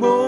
[0.00, 0.23] 저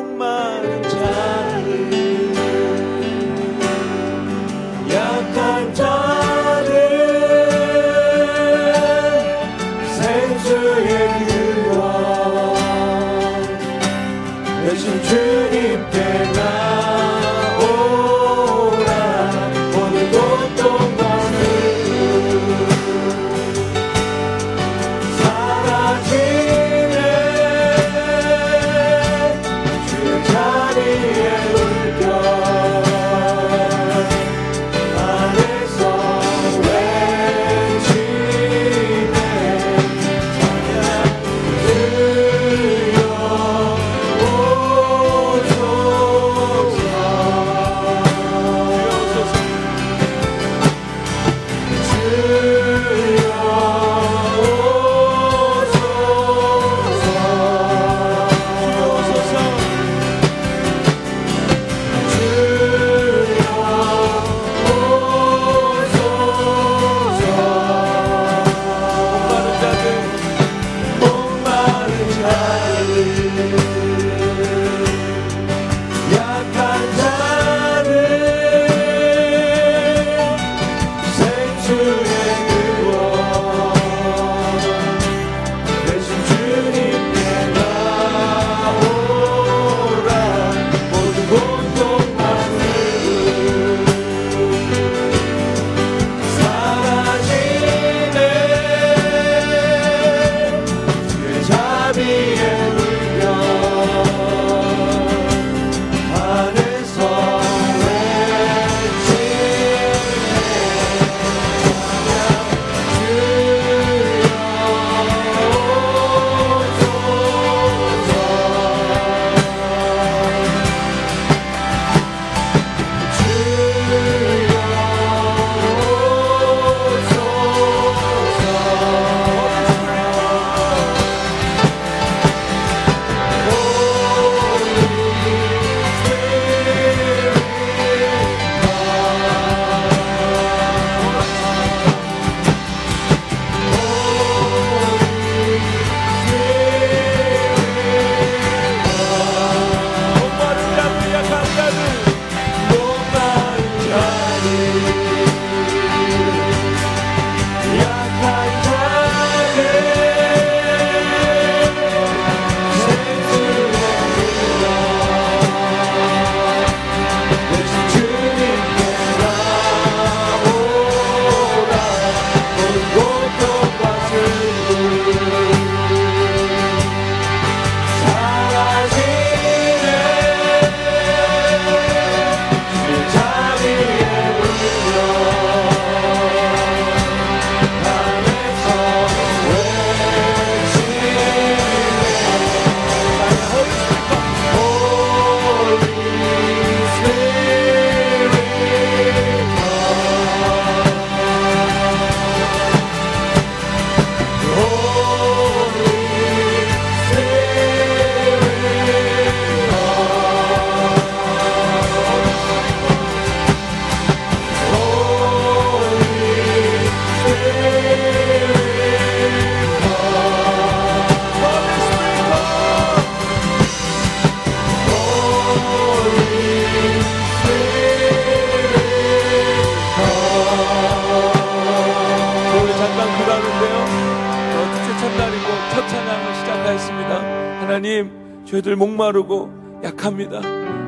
[238.86, 240.41] 목마르고 약합니다.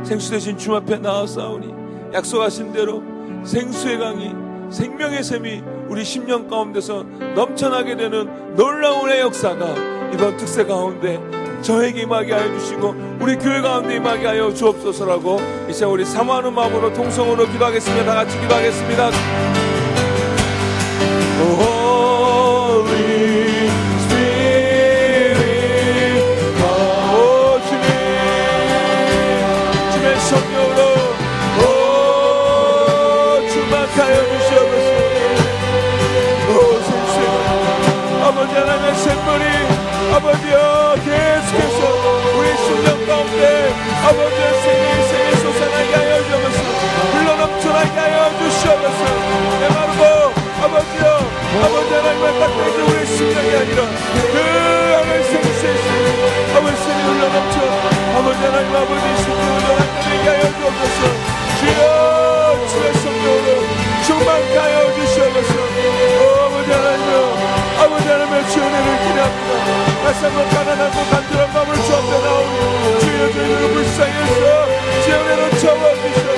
[0.04, 1.75] 생수 대신 주 앞에 나와싸우니
[2.14, 3.03] 약속하신 대로
[3.44, 4.32] 생수의 강이
[4.70, 7.03] 생명의 샘이 우리 10년 가운데서
[7.34, 9.75] 넘쳐나게 되는 놀라운 의 역사가
[10.12, 11.19] 이번 특세 가운데
[11.62, 17.47] 저에게 임하게 하여 주시고 우리 교회 가운데 임하게 하여 주옵소서라고 이제 우리 사모하는 마음으로 통성으로
[17.47, 18.04] 기도하겠습니다.
[18.04, 19.67] 다 같이 기도하겠습니다.
[38.98, 39.45] 샘물이
[40.12, 41.80] 아버지여 계속해서
[42.36, 43.72] 우리 심령 가운데
[44.04, 46.59] 아버지의 생의 생의 솟아나게 하여 주옵소서
[47.12, 49.03] 흘러 넘쳐나게 하여 주시옵소서.
[49.60, 50.03] 내마르고
[50.62, 51.06] 아버지여
[51.62, 53.80] 아버지 하나님을 닦아주 우리 심령이 아니라
[54.33, 54.36] 그
[54.97, 55.74] 하늘 생수의
[56.56, 57.56] 아버지 샘이 흘러 넘쳐
[58.18, 61.01] 아버지 하나님 아버지 신령을 하나님에게 하여 주옵소서.
[61.60, 63.62] 주여 주의 성령으로
[64.06, 65.54] 충만케 하여 주시옵소서.
[66.47, 67.38] 아버지 하나님
[67.89, 70.03] 아버지 하나님의 주의 은혜를 기대합니다.
[70.03, 76.38] 다시 한번 가난하고 간절한 마음을 주 앞에 나오니 주여 저희를 불쌍해서 주의 은혜로 채워주시옵소서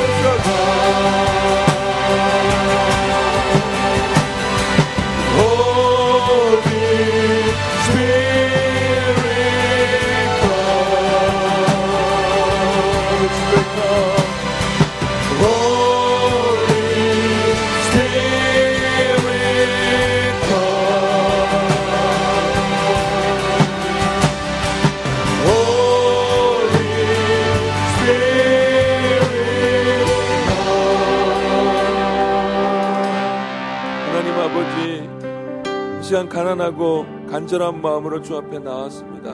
[36.31, 39.33] 가난하고 간절한 마음으로 주 앞에 나왔습니다.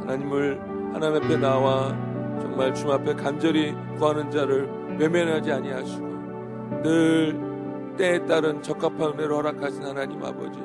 [0.00, 0.60] 하나님을
[0.92, 1.90] 하나님 앞에 나와
[2.40, 4.68] 정말 주 앞에 간절히 구하는 자를
[4.98, 7.40] 외면하지 아니하시고 늘
[7.96, 10.58] 때에 따른 적합한 은혜를 허락하신 하나님 아버지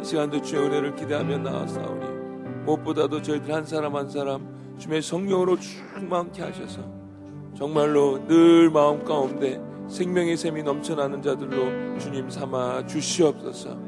[0.00, 2.06] 이 시간도 주의 은혜를 기대하며 나왔사오니
[2.64, 4.46] 무엇보다도 저희들 한 사람 한 사람
[4.78, 6.82] 주의 성령으로 충만케 하셔서
[7.56, 13.87] 정말로 늘 마음 가운데 생명의 샘이 넘쳐나는 자들로 주님 삼아 주시옵소서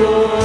[0.00, 0.43] Lord.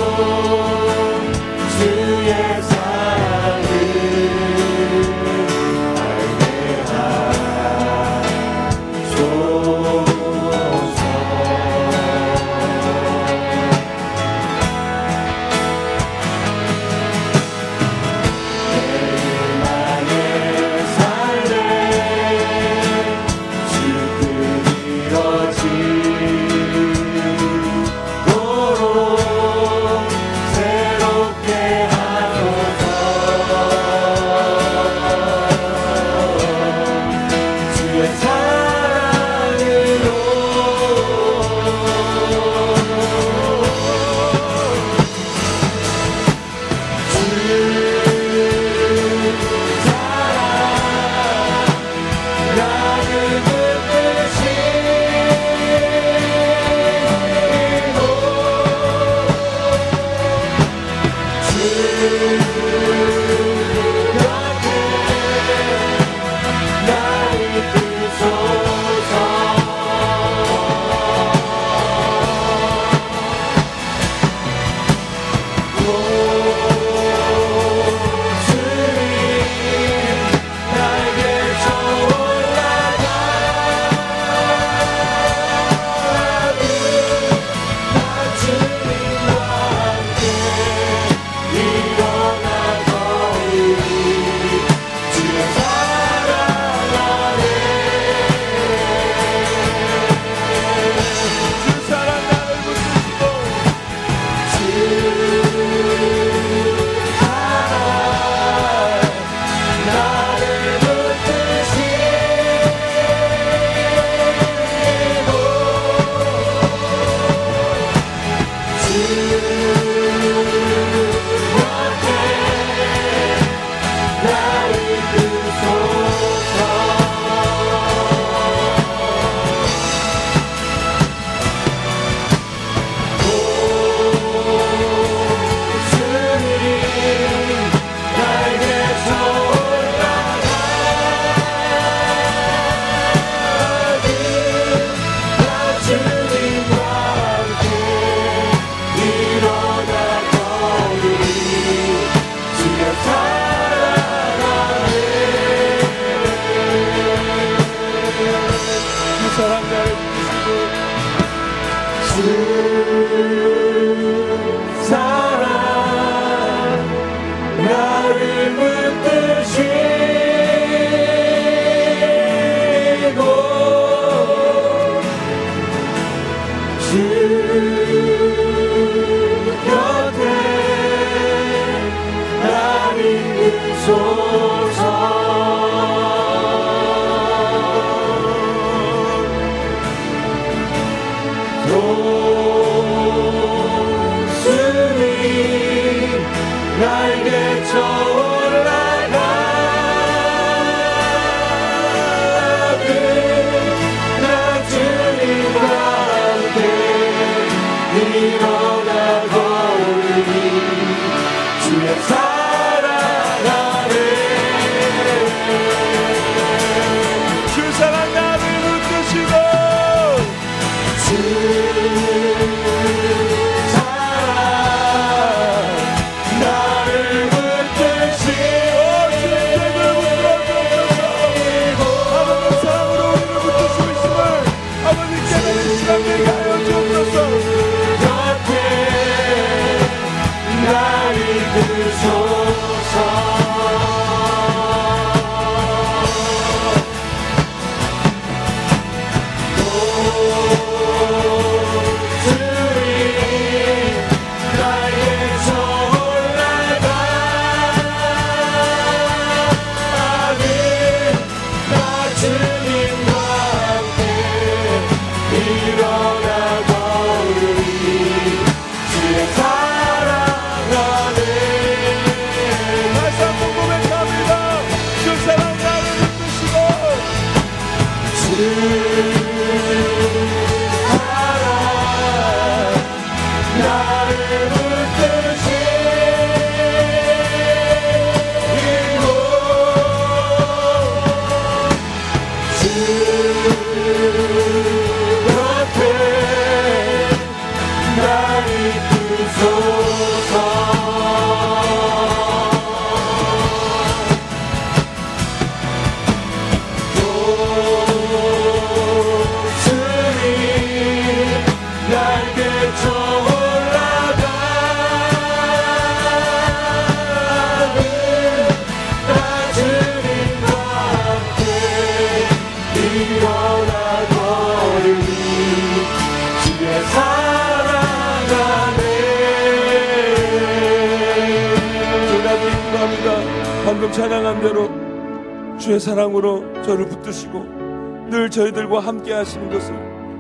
[335.70, 339.72] 주의 사랑으로 저를 붙드시고 늘 저희들과 함께 하시는 것을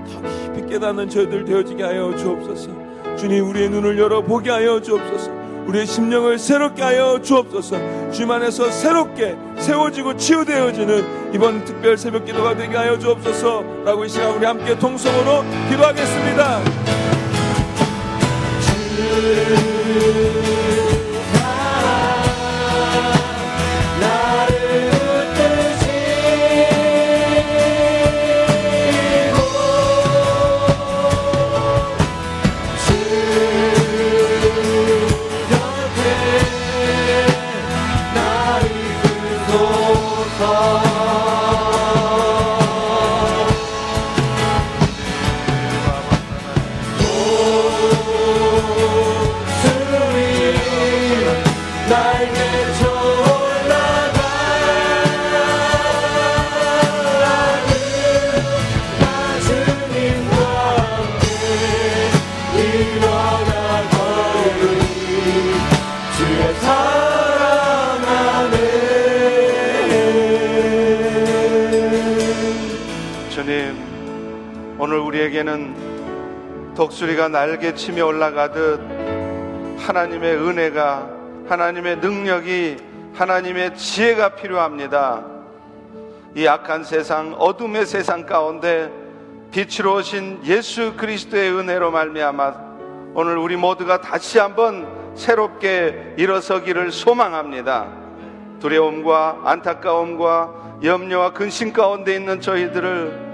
[0.05, 0.21] 더
[0.53, 2.69] 깊이 깨닫는 저희들 되어지게 하여 주옵소서.
[3.17, 5.31] 주님 우리의 눈을 열어 보게 하여 주옵소서.
[5.65, 8.11] 우리의 심령을 새롭게 하여 주옵소서.
[8.11, 14.35] 주님 안에서 새롭게 세워지고 치유되어지는 이번 특별 새벽 기도가 되게 하여 주옵소서 라고 이 시간
[14.35, 16.59] 우리 함께 통성으로 기도하겠습니다
[75.39, 78.79] 우리에게는 독수리가 날개 치며 올라가듯
[79.79, 81.09] 하나님의 은혜가,
[81.47, 82.77] 하나님의 능력이,
[83.13, 85.25] 하나님의 지혜가 필요합니다.
[86.35, 88.91] 이 악한 세상, 어둠의 세상 가운데
[89.51, 92.53] 빛으로 오신 예수 그리스도의 은혜로 말미암아
[93.15, 97.87] 오늘 우리 모두가 다시 한번 새롭게 일어서기를 소망합니다.
[98.59, 103.28] 두려움과 안타까움과 염려와 근심 가운데 있는 저희들을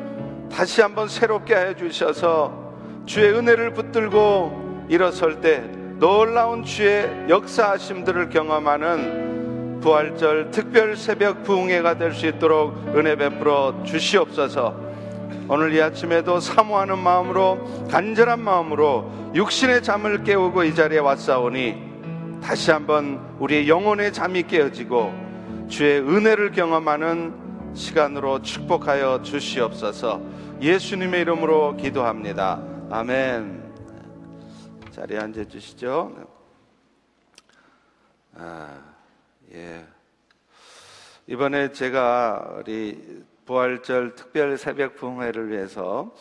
[0.55, 2.71] 다시 한번 새롭게 해 주셔서
[3.05, 5.59] 주의 은혜를 붙들고 일어설 때
[5.99, 14.79] 놀라운 주의 역사하심들을 경험하는 부활절 특별 새벽 부흥회가 될 수 있도록 은혜 베풀어 주시옵소서.
[15.49, 23.19] 오늘 이 아침에도 사모하는 마음으로 간절한 마음으로 육신의 잠을 깨우고 이 자리에 왔사오니 다시 한번
[23.39, 25.13] 우리의 영혼의 잠이 깨어지고
[25.67, 27.44] 주의 은혜를 경험하는
[27.75, 30.21] 시간으로 축복하여 주시옵소서
[30.61, 32.63] 예수님의 이름으로 기도합니다.
[32.89, 33.65] 아멘.
[34.91, 36.25] 자리에 앉아 주시죠.
[38.35, 38.79] 아,
[39.51, 39.85] 예.
[41.27, 46.15] 이번에 제가 우리 부활절 특별 새벽 부흥회를 위해서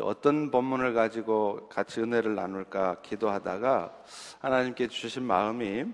[0.00, 3.92] 어떤 본문을 가지고 같이 은혜를 나눌까 기도하다가
[4.38, 5.86] 하나님께 주신 마음이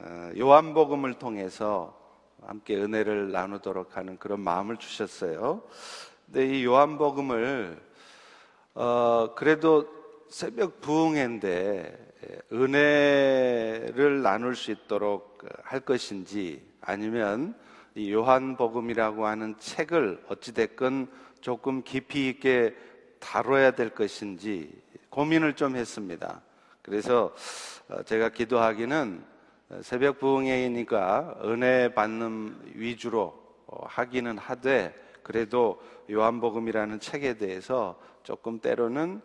[0.00, 1.95] 어, 요한복음을 통해서
[2.46, 5.62] 함께 은혜를 나누도록 하는 그런 마음을 주셨어요.
[6.26, 7.78] 근데 이 요한복음을
[8.74, 9.88] 어, 그래도
[10.28, 12.06] 새벽 부흥회인데
[12.52, 17.54] 은혜를 나눌 수 있도록 할 것인지 아니면
[17.94, 21.08] 이 요한복음이라고 하는 책을 어찌됐건
[21.40, 22.76] 조금 깊이 있게
[23.18, 24.70] 다뤄야 될 것인지
[25.10, 26.42] 고민을 좀 했습니다.
[26.82, 27.34] 그래서
[27.88, 29.35] 어, 제가 기도하기는
[29.80, 33.34] 새벽 부흥회이니까 은혜 받는 위주로
[33.66, 39.20] 어, 하기는 하되 그래도 요한복음이라는 책에 대해서 조금 때로는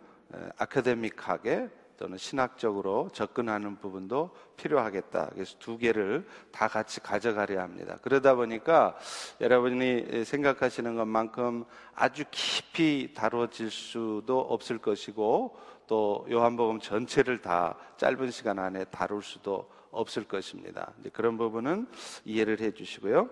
[0.58, 5.30] 아카데믹하게 또는 신학적으로 접근하는 부분도 필요하겠다.
[5.32, 7.98] 그래서 두 개를 다 같이 가져가려 합니다.
[8.02, 8.96] 그러다 보니까
[9.40, 18.58] 여러분이 생각하시는 것만큼 아주 깊이 다뤄질 수도 없을 것이고 또 요한복음 전체를 다 짧은 시간
[18.58, 20.92] 안에 다룰 수도 없을 것입니다.
[21.12, 21.86] 그런 부분은
[22.24, 23.30] 이해를 해 주시고요.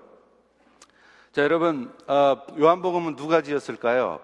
[1.32, 4.20] 자, 여러분, 어, 요한복음은 누가 지었을까요?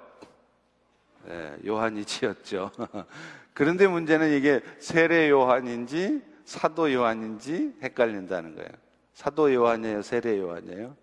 [1.25, 2.71] 네, 요한이 지었죠.
[3.53, 8.71] 그런데 문제는 이게 세례 요한인지 사도 요한인지 헷갈린다는 거예요.
[9.15, 10.97] 사도 요한이에요, 세례 요한이에요?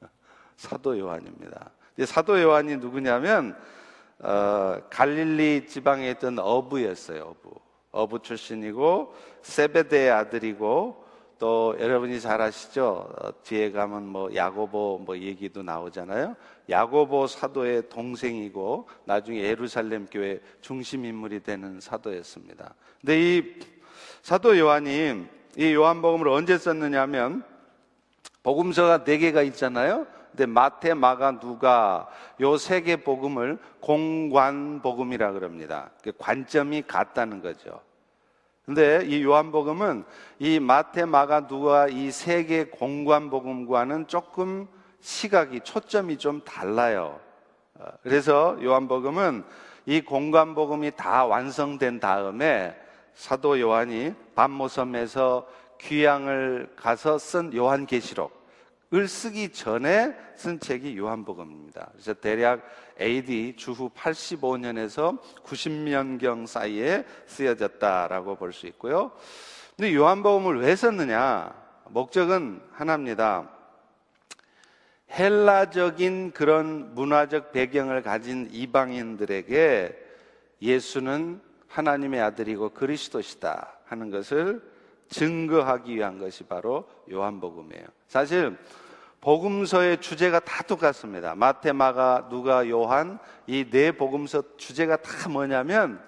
[0.56, 1.70] 사도 요한입니다.
[2.06, 3.58] 사도 요한이 누구냐면
[4.20, 7.22] 어, 갈릴리 지방에 있던 어부였어요.
[7.22, 7.69] 어부.
[7.92, 11.04] 어부 출신이고 세베대의 아들이고
[11.38, 13.08] 또 여러분이 잘 아시죠?
[13.18, 16.36] 어, 뒤에 가면 뭐 야고보 뭐 얘기도 나오잖아요.
[16.68, 22.74] 야고보 사도의 동생이고 나중에 예루살렘 교회 중심 인물이 되는 사도였습니다.
[23.00, 23.54] 근데 이
[24.22, 25.24] 사도 요한이
[25.56, 27.42] 이 요한복음을 언제 썼느냐면
[28.42, 30.06] 복음서가 네 개가 있잖아요.
[30.30, 32.08] 근데 마태, 마가, 누가
[32.40, 35.90] 요 세 개 복음을 공관 복음이라 그럽니다.
[36.18, 37.80] 관점이 같다는 거죠.
[38.64, 40.04] 근데 이 요한복음은
[40.38, 44.68] 이 마태, 마가, 누가 이 세 개 공관 복음과는 조금
[45.00, 47.18] 시각이 초점이 좀 달라요.
[47.74, 49.44] 어, 그래서 요한복음은
[49.86, 52.76] 이 공관 복음이 다 완성된 다음에
[53.14, 55.46] 사도 요한이 밤모섬에서
[55.80, 58.39] 귀향을 가서 쓴 요한계시록
[58.92, 61.90] 을 쓰기 전에 쓴 책이 요한복음입니다.
[61.92, 62.62] 그래서 대략
[63.00, 69.12] AD 주후 85년에서 90년경 사이에 쓰여졌다라고 볼 수 있고요.
[69.76, 71.54] 근데 요한복음을 왜 썼느냐?
[71.90, 73.48] 목적은 하나입니다.
[75.12, 79.98] 헬라적인 그런 문화적 배경을 가진 이방인들에게
[80.62, 84.62] 예수는 하나님의 아들이고 그리스도시다 하는 것을
[85.10, 87.84] 증거하기 위한 것이 바로 요한복음이에요.
[88.08, 88.56] 사실
[89.20, 91.34] 복음서의 주제가 다 똑같습니다.
[91.34, 96.00] 마테, 마가, 누가, 요한 이 네 복음서 주제가 다 뭐냐면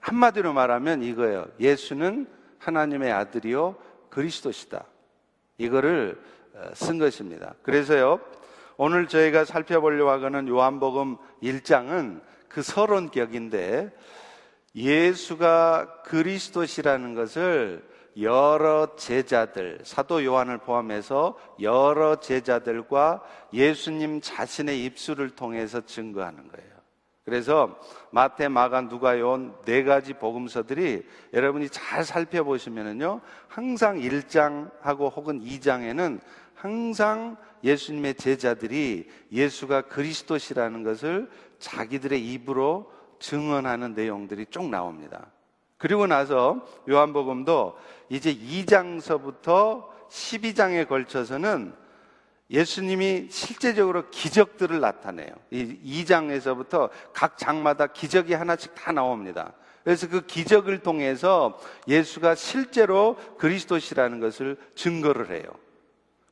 [0.00, 1.46] 한마디로 말하면 이거예요.
[1.60, 2.26] 예수는
[2.58, 3.76] 하나님의 아들이요
[4.10, 4.84] 그리스도시다.
[5.58, 6.20] 이거를
[6.54, 7.54] 어, 쓴 것입니다.
[7.62, 8.18] 그래서요.
[8.78, 13.90] 오늘 저희가 살펴보려고 하는 요한복음 1장은 그 서론격인데
[14.74, 17.82] 예수가 그리스도시라는 것을
[18.20, 26.76] 여러 제자들, 사도 요한을 포함해서 여러 제자들과 예수님 자신의 입술을 통해서 증거하는 거예요.
[27.24, 27.76] 그래서
[28.12, 36.20] 마태, 마가, 누가, 요한 네 가지 복음서들이 여러분이 잘 살펴보시면은요, 항상 1장하고 혹은 2장에는
[36.54, 45.26] 항상 예수님의 제자들이 예수가 그리스도시라는 것을 자기들의 입으로 증언하는 내용들이 쭉 나옵니다.
[45.78, 47.76] 그리고 나서 요한복음도
[48.08, 51.74] 이제 2장서부터 12장에 걸쳐서는
[52.48, 55.30] 예수님이 실제적으로 기적들을 나타내요.
[55.50, 59.52] 이 2장에서부터 각 장마다 기적이 하나씩 다 나옵니다.
[59.82, 61.58] 그래서 그 기적을 통해서
[61.88, 65.44] 예수가 실제로 그리스도시라는 것을 증거를 해요.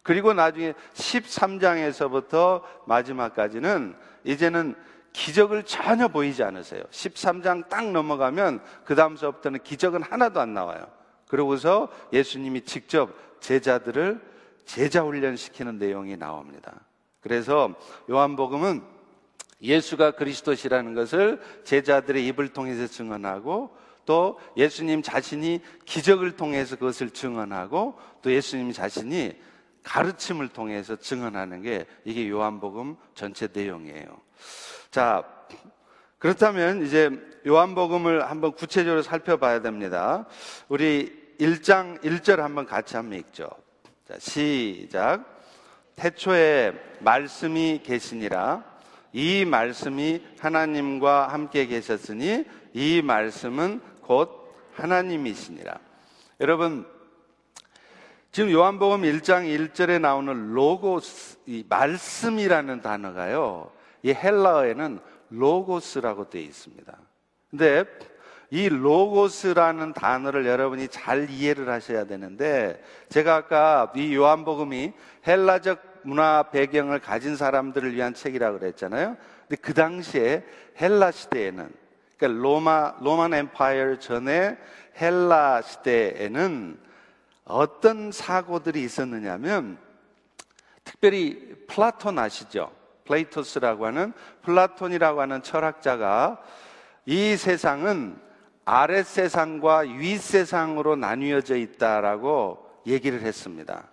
[0.02, 4.74] 그리고 나중에 13장에서부터 마지막까지는 이제는
[5.14, 6.82] 기적을 전혀 보이지 않으세요.
[6.90, 10.86] 13장 딱 넘어가면 그 다음서부터는 기적은 하나도 안 나와요.
[11.28, 14.20] 그러고서 예수님이 직접 제자들을
[14.66, 16.80] 제자 훈련시키는 내용이 나옵니다.
[17.20, 17.74] 그래서
[18.10, 18.82] 요한복음은
[19.62, 23.74] 예수가 그리스도시라는 것을 제자들의 입을 통해서 증언하고
[24.04, 29.32] 또 예수님 자신이 기적을 통해서 그것을 증언하고 또 예수님 자신이
[29.84, 34.24] 가르침을 통해서 증언하는 게 이게 요한복음 전체 내용이에요.
[34.94, 35.24] 자,
[36.20, 37.10] 그렇다면 이제
[37.44, 40.24] 요한복음을 한번 구체적으로 살펴봐야 됩니다.
[40.68, 43.50] 우리 1장 1절 한번 같이 한번 읽죠.
[44.06, 45.24] 자, 시작.
[45.96, 48.62] 태초에 말씀이 계시니라.
[49.12, 55.76] 이 말씀이 하나님과 함께 계셨으니 이 말씀은 곧 하나님이시니라.
[56.38, 56.86] 여러분,
[58.30, 63.74] 지금 요한복음 1장 1절에 나오는 로고스, 이 말씀이라는 단어가요.
[64.04, 66.96] 이 헬라어에는 로고스라고 되어 있습니다.
[67.50, 67.84] 근데
[68.50, 74.92] 이 로고스라는 단어를 여러분이 잘 이해를 하셔야 되는데 제가 아까 이 요한복음이
[75.26, 79.16] 헬라적 문화 배경을 가진 사람들을 위한 책이라고 그랬잖아요.
[79.48, 80.44] 근데 그 당시에
[80.78, 81.72] 헬라 시대에는
[82.18, 84.58] 그러니까 로마 Roman Empire 전에
[85.00, 86.78] 헬라 시대에는
[87.46, 89.78] 어떤 사고들이 있었느냐면
[90.84, 92.70] 특별히 플라톤 아시죠?
[93.04, 94.12] 플레이토스라고 하는
[94.42, 96.42] 플라톤이라고 하는 철학자가
[97.06, 98.18] 이 세상은
[98.64, 103.88] 아랫 세상과 윗 세상으로 나뉘어져 있다라고 얘기를 했습니다.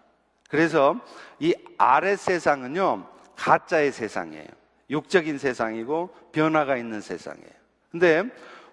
[0.50, 1.00] 그래서
[1.40, 4.48] 이 아랫 세상은요, 가짜의 세상이에요.
[4.90, 7.50] 육적인 세상이고 변화가 있는 세상이에요.
[7.90, 8.24] 근데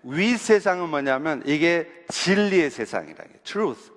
[0.02, 3.92] 윗 세상은 뭐냐면 이게 진리의 세상이라 게 truth.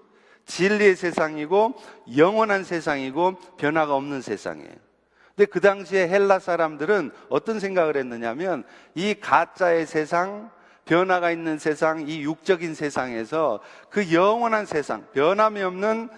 [0.45, 1.75] 진리의 세상이고
[2.17, 4.90] 영원한 세상이고 변화가 없는 세상이에요.
[5.35, 8.63] 근데 그 당시에 헬라 사람들은 어떤 생각을 했느냐면
[8.95, 10.51] 이 가짜의 세상,
[10.85, 16.09] 변화가 있는 세상, 이 육적인 세상에서 그 영원한 세상, 변함이 없는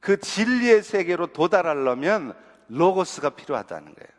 [0.00, 2.34] 그 진리의 세계로 도달하려면
[2.68, 4.14] 로고스가 필요하다는 거예요.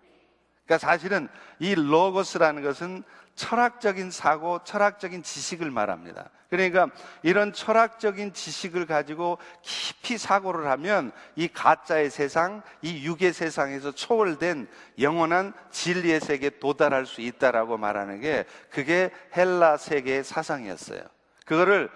[0.65, 1.27] 그러니까 사실은
[1.59, 3.03] 이 로고스라는 것은
[3.35, 6.29] 철학적인 사고, 철학적인 지식을 말합니다.
[6.49, 6.89] 그러니까
[7.21, 14.67] 이런 철학적인 지식을 가지고 깊이 사고를 하면 이 가짜의 세상, 이 육의 세상에서 초월된
[14.99, 21.01] 영원한 진리의 세계에 도달할 수 있다라고 말하는 게 그게 헬라 세계의 사상이었어요.
[21.45, 21.89] 그거를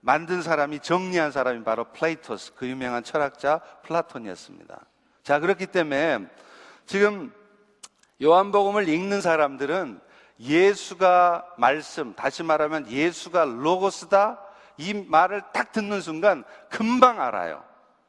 [0.00, 4.84] 만든 사람이 정리한 사람이 바로 플레이토스, 그 유명한 철학자 플라톤이었습니다.
[5.22, 6.26] 자, 그렇기 때문에
[6.84, 7.32] 지금
[8.22, 10.05] 요한복음을 읽는 사람들은
[10.38, 14.40] 예수가 말씀, 다시 말하면 예수가 로고스다?
[14.78, 17.64] 이 말을 딱 듣는 순간 금방 알아요.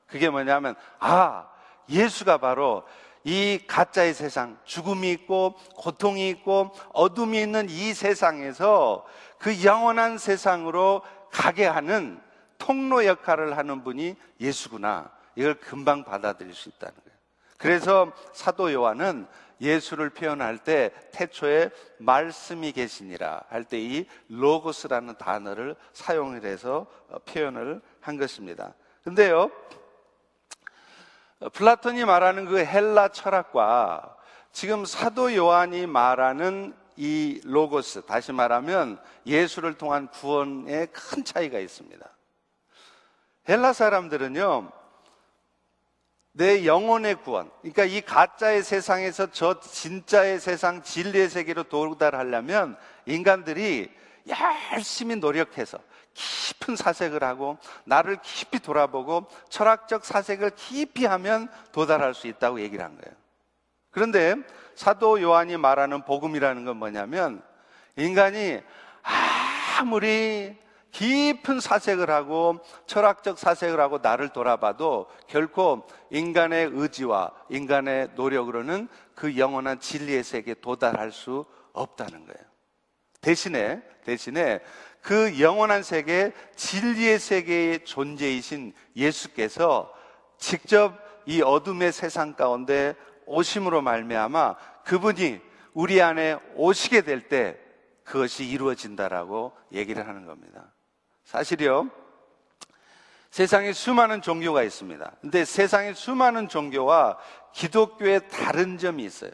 [0.07, 1.47] 그게 뭐냐면, 아,
[1.89, 2.83] 예수가 바로
[3.23, 9.05] 이 가짜의 세상, 죽음이 있고, 고통이 있고, 어둠이 있는 이 세상에서
[9.37, 12.21] 그 영원한 세상으로 가게 하는
[12.57, 15.11] 통로 역할을 하는 분이 예수구나.
[15.35, 17.17] 이걸 금방 받아들일 수 있다는 거예요.
[17.57, 19.27] 그래서 사도 요한은
[19.59, 27.81] 예수를 표현할 때 태초에 말씀이 계시니라 할 때 이 로고스라는 단어를 사용을 해서 어, 표현을
[28.01, 28.73] 한 것입니다.
[29.03, 29.51] 근데요,
[31.53, 34.15] 플라톤이 말하는 그 헬라 철학과
[34.51, 42.05] 지금 사도 요한이 말하는 이 로고스, 다시 말하면 예수를 통한 구원에 큰 차이가 있습니다.
[43.47, 44.71] 헬라 사람들은요,
[46.37, 47.49] 내 영혼의 구원.
[47.61, 53.91] 그러니까 이 가짜의 세상에서 저 진짜의 세상, 진리의 세계로 도달하려면 인간들이
[54.71, 55.79] 열심히 노력해서
[56.13, 62.99] 깊은 사색을 하고 나를 깊이 돌아보고 철학적 사색을 깊이 하면 도달할 수 있다고 얘기를 한
[62.99, 63.15] 거예요.
[63.89, 64.35] 그런데
[64.75, 67.41] 사도 요한이 말하는 복음이라는 건 뭐냐면
[67.95, 68.61] 인간이
[69.79, 70.55] 아무리
[70.91, 79.79] 깊은 사색을 하고 철학적 사색을 하고 나를 돌아봐도 결코 인간의 의지와 인간의 노력으로는 그 영원한
[79.79, 82.47] 진리의 세계에 도달할 수 없다는 거예요.
[83.21, 84.59] 대신에, 대신에
[85.01, 89.93] 그 영원한 세계, 진리의 세계의 존재이신 예수께서
[90.37, 92.95] 직접 이 어둠의 세상 가운데
[93.25, 95.41] 오심으로 말미암아 그분이
[95.73, 97.57] 우리 안에 오시게 될 때
[98.07, 100.73] 그것이 이루어진다라고 얘기를 하는 겁니다.
[101.27, 101.89] 사실이요.
[103.31, 105.11] 세상에 수많은 종교가 있습니다.
[105.21, 107.17] 근데 세상에 수많은 종교와
[107.53, 109.31] 기독교의 다른 점이 있어요.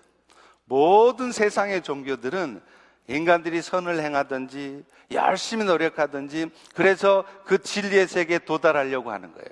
[0.65, 2.61] 모든 세상의 종교들은
[3.07, 9.49] 인간들이 선을 행하든지 열심히 노력하든지 그래서 그 진리의 세계에 도달하려고 하는 거예요.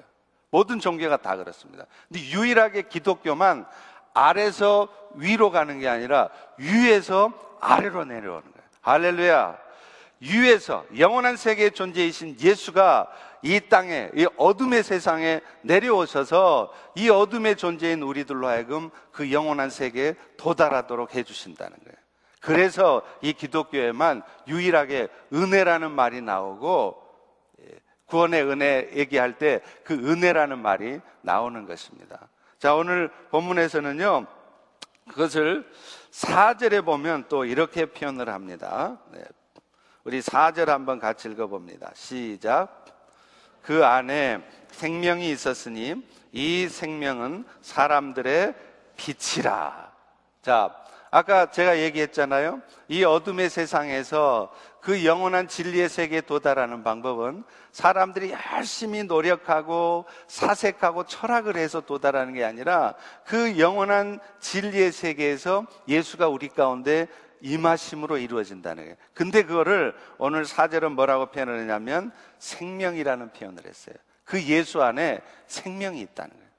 [0.50, 1.86] 모든 종교가 다 그렇습니다.
[2.08, 3.68] 근데 유일하게 기독교만
[4.16, 8.68] 아래서 위로 가는 게 아니라 위에서 아래로 내려오는 거예요.
[8.82, 9.71] 할렐루야.
[10.22, 18.48] 위에서 영원한 세계의 존재이신 예수가 이 땅에 이 어둠의 세상에 내려오셔서 이 어둠의 존재인 우리들로
[18.48, 21.98] 하여금 그 영원한 세계에 도달하도록 해 주신다는 거예요.
[22.40, 27.02] 그래서 이 기독교에만 유일하게 은혜라는 말이 나오고
[27.62, 32.30] 예, 구원의 은혜 얘기할 때 그 은혜라는 말이 나오는 것입니다.
[32.60, 34.28] 자, 오늘 본문에서는요,
[35.10, 35.68] 그것을
[36.12, 39.00] 사절에 보면 또 이렇게 표현을 합니다.
[40.02, 40.12] 네.
[40.12, 41.92] 우리 사절 한번 같이 읽어봅니다.
[41.94, 42.86] 시작.
[43.62, 44.40] 그 안에
[44.72, 45.96] 생명이 있었으니
[46.32, 48.56] 이 생명은 사람들의
[48.96, 49.92] 빛이라.
[50.42, 50.76] 자,
[51.12, 52.62] 아까 제가 얘기했잖아요.
[52.88, 61.82] 이 어둠의 세상에서 그 영원한 진리의 세계에 도달하는 방법은 사람들이 열심히 노력하고 사색하고 철학을 해서
[61.82, 67.08] 도달하는 게 아니라 그 영원한 진리의 세계에서 예수가 우리 가운데
[67.42, 68.96] 임하심으로 이루어진다는 거예요.
[69.14, 73.96] 근데 그거를 오늘 사절은 뭐라고 표현을 했냐면 생명이라는 표현을 했어요.
[74.24, 76.52] 그 예수 안에 생명이 있다는 거예요.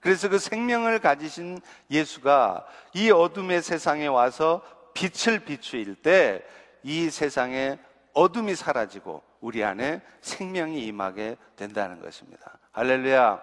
[0.00, 4.62] 그래서 그 생명을 가지신 예수가 이 어둠의 세상에 와서
[4.94, 6.42] 빛을 비추일 때
[6.82, 7.78] 이 세상에
[8.12, 12.58] 어둠이 사라지고 우리 안에 생명이 임하게 된다는 것입니다.
[12.72, 13.40] 할렐루야.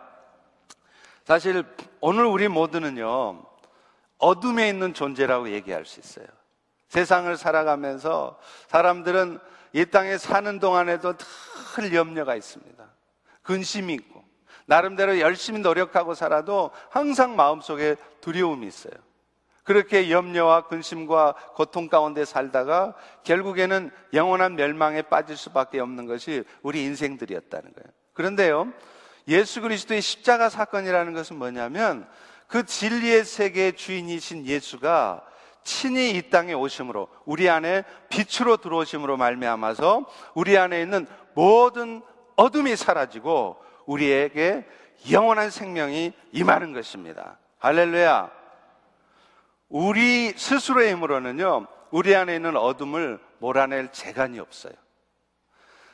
[1.24, 1.64] 사실
[2.02, 3.44] 오늘 우리 모두는요,
[4.18, 6.28] 어둠에 있는 존재라고 얘기할 수 있어요.
[6.90, 9.40] 세상을 살아가면서 사람들은
[9.74, 11.16] 이 땅에 사는 동안에도
[11.76, 12.86] 늘 염려가 있습니다.
[13.42, 14.24] 근심이 있고,
[14.66, 18.94] 나름대로 열심히 노력하고 살아도 항상 마음속에 두려움이 있어요.
[19.64, 22.94] 그렇게 염려와 근심과 고통 가운데 살다가
[23.24, 27.90] 결국에는 영원한 멸망에 빠질 수밖에 없는 것이 우리 인생들이었다는 거예요.
[28.14, 28.72] 그런데요,
[29.28, 32.08] 예수 그리스도의 십자가 사건이라는 것은 뭐냐면
[32.48, 35.26] 그 진리의 세계의 주인이신 예수가
[35.66, 42.02] 친히 이 땅에 오심으로 우리 안에 빛으로 들어오심으로 말미암아서 우리 안에 있는 모든
[42.38, 44.66] 어둠이 사라지고 우리에게
[45.12, 47.40] 영원한 생명이 임하는 것입니다.
[47.60, 48.32] 할렐루야.
[49.68, 54.74] 우리 스스로의 힘으로는요, 우리 안에 있는 어둠을 몰아낼 재간이 없어요.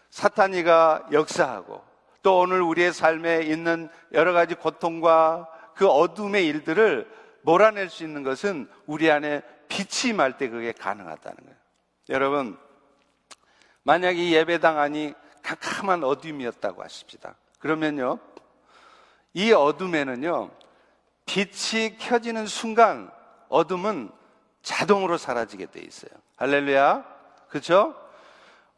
[0.10, 1.82] 사탄이가 역사하고
[2.22, 7.10] 또 오늘 우리의 삶에 있는 여러 가지 고통과 그 어둠의 일들을
[7.44, 11.56] 몰아낼 수 있는 것은 우리 안에 빛이 말 때 그게 가능하다는 거예요.
[12.10, 12.60] 여러분,
[13.84, 17.36] 만약 이 예배당 안이 캄캄한 어둠이었다고 하십시다.
[17.60, 18.20] 그러면요,
[19.34, 20.52] 이 어둠에는요,
[21.26, 23.10] 빛이 켜지는 순간
[23.48, 24.12] 어둠은
[24.62, 26.12] 자동으로 사라지게 돼 있어요.
[26.36, 27.06] 할렐루야.
[27.48, 27.96] 그렇죠?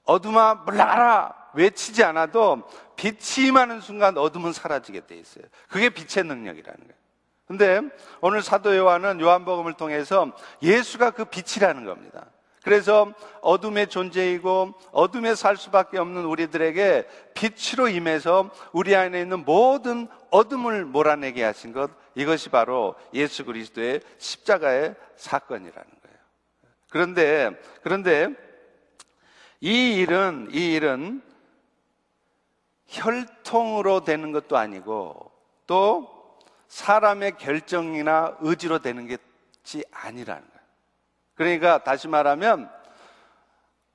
[0.03, 5.45] 어둠아 물러가라 외치지 않아도 빛이 임하는 순간 어둠은 사라지게 돼 있어요.
[5.69, 7.02] 그게 빛의 능력이라는 거예요.
[7.45, 7.82] 근데
[8.21, 12.25] 오늘 사도 요한은 요한복음을 통해서 예수가 그 빛이라는 겁니다.
[12.63, 20.86] 그래서 어둠의 존재이고 어둠에 살 수밖에 없는 우리들에게 빛으로 임해서 우리 안에 있는 모든 어둠을
[20.86, 26.17] 몰아내게 하신 것 이것이 바로 예수 그리스도의 십자가의 사건이라는 거예요.
[26.89, 27.49] 그런데
[27.82, 28.29] 그런데
[29.60, 31.21] 이 일은 이 일은
[32.88, 35.32] 혈통으로 되는 것도 아니고
[35.67, 36.12] 또
[36.73, 40.63] 사람의 결정이나 의지로 되는 것이 아니라는 거예요.
[41.36, 42.67] 그러니까 다시 말하면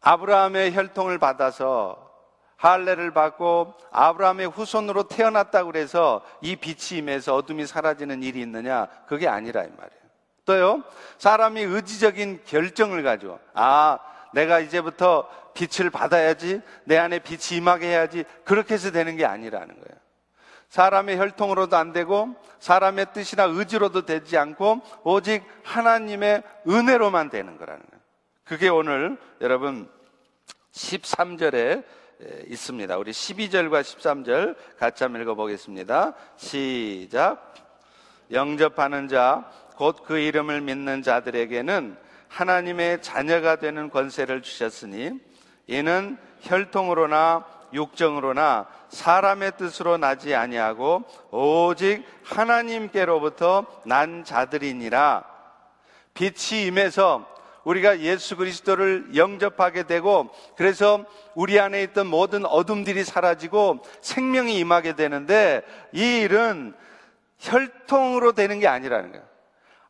[0.01, 2.09] 아브라함의 혈통을 받아서
[2.57, 8.87] 할례를 받고 아브라함의 후손으로 태어났다고 그래서 이 빛이 임해서 어둠이 사라지는 일이 있느냐?
[9.09, 10.03] 그게 아니라 이 말이에요.
[10.45, 10.85] 또요,
[11.19, 13.99] 사람이 의지적인 결정을 가지고, 아,
[14.33, 20.08] 내가 이제부터 빛을 받아야지, 내 안에 빛이 임하게 해야지, 그렇게 해서 되는 게 아니라는 거예요.
[20.69, 28.03] 사람의 혈통으로도 안 되고, 사람의 뜻이나 의지로도 되지 않고, 오직 하나님의 은혜로만 되는 거라는 거예요.
[28.45, 29.89] 그게 오늘 여러분
[30.73, 31.85] 13절에
[32.49, 32.97] 있습니다.
[32.99, 36.15] 우리 12절과 13절 같이 한번 읽어보겠습니다.
[36.37, 37.55] 시작.
[38.31, 41.97] 영접하는 자, 곧 그 이름을 믿는 자들에게는
[42.29, 45.13] 하나님의 자녀가 되는 권세를 주셨으니
[45.67, 55.25] 이는 혈통으로나 육정으로나 사람의 뜻으로 나지 아니하고 오직 하나님께로부터 난 자들이니라
[56.15, 57.27] 빛이 임해서
[57.65, 61.05] 우리가 예수 그리스도를 영접하게 되고 그래서
[61.35, 66.75] 우리 안에 있던 모든 어둠들이 사라지고 생명이 임하게 되는데 이 일은
[67.39, 69.27] 혈통으로 되는 게 아니라는 거예요.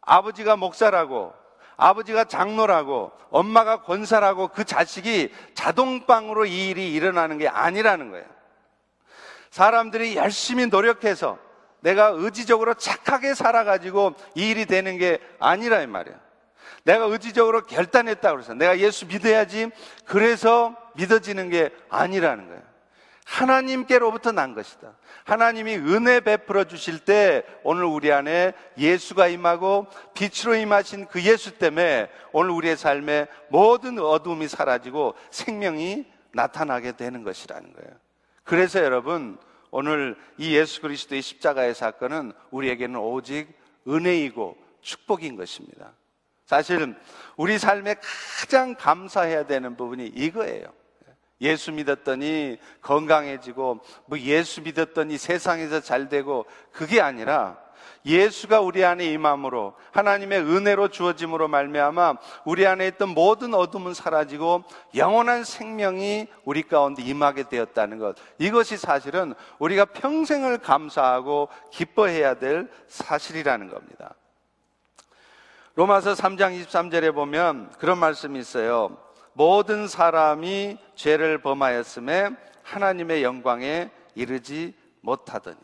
[0.00, 1.32] 아버지가 목사라고
[1.78, 8.26] 아버지가 장로라고 엄마가 권사라고 그 자식이 자동방으로 이 일이 일어나는 게 아니라는 거예요.
[9.50, 11.38] 사람들이 열심히 노력해서
[11.80, 16.18] 내가 의지적으로 착하게 살아가지고 이 일이 되는 게 아니라 이 말이에요.
[16.82, 19.70] 내가 의지적으로 결단했다 그래서 내가 예수 믿어야지
[20.04, 22.62] 그래서 믿어지는 게 아니라는 거예요.
[23.28, 24.96] 하나님께로부터 난 것이다.
[25.24, 32.08] 하나님이 은혜 베풀어 주실 때 오늘 우리 안에 예수가 임하고 빛으로 임하신 그 예수 때문에
[32.32, 37.96] 오늘 우리의 삶에 모든 어둠이 사라지고 생명이 나타나게 되는 것이라는 거예요.
[38.44, 39.38] 그래서 여러분
[39.70, 43.48] 오늘 이 예수 그리스도의 십자가의 사건은 우리에게는 오직
[43.86, 45.92] 은혜이고 축복인 것입니다.
[46.46, 46.96] 사실
[47.36, 47.96] 우리 삶에
[48.40, 50.77] 가장 감사해야 되는 부분이 이거예요.
[51.40, 57.56] 예수 믿었더니 건강해지고 뭐 예수 믿었더니 세상에서 잘 되고 그게 아니라
[58.04, 65.44] 예수가 우리 안에 임함으로 하나님의 은혜로 주어짐으로 말미암아 우리 안에 있던 모든 어둠은 사라지고 영원한
[65.44, 68.16] 생명이 우리 가운데 임하게 되었다는 것.
[68.38, 74.14] 이것이 사실은 우리가 평생을 감사하고 기뻐해야 될 사실이라는 겁니다.
[75.74, 78.96] 로마서 3장 23절에 보면 그런 말씀이 있어요.
[79.38, 82.30] 모든 사람이 죄를 범하였음에
[82.64, 85.56] 하나님의 영광에 이르지 못하더니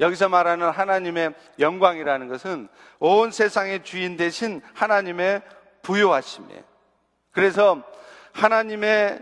[0.00, 2.66] 여기서 말하는 하나님의 영광이라는 것은
[3.00, 5.42] 온 세상의 주인 대신 하나님의
[5.82, 6.62] 부요하심이에요.
[7.30, 7.82] 그래서
[8.32, 9.20] 하나님의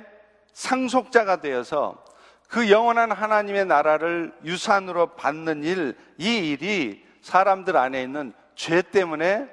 [0.53, 2.05] 상속자가 되어서
[2.47, 9.53] 그 영원한 하나님의 나라를 유산으로 받는 일, 이 일이 사람들 안에 있는 죄 때문에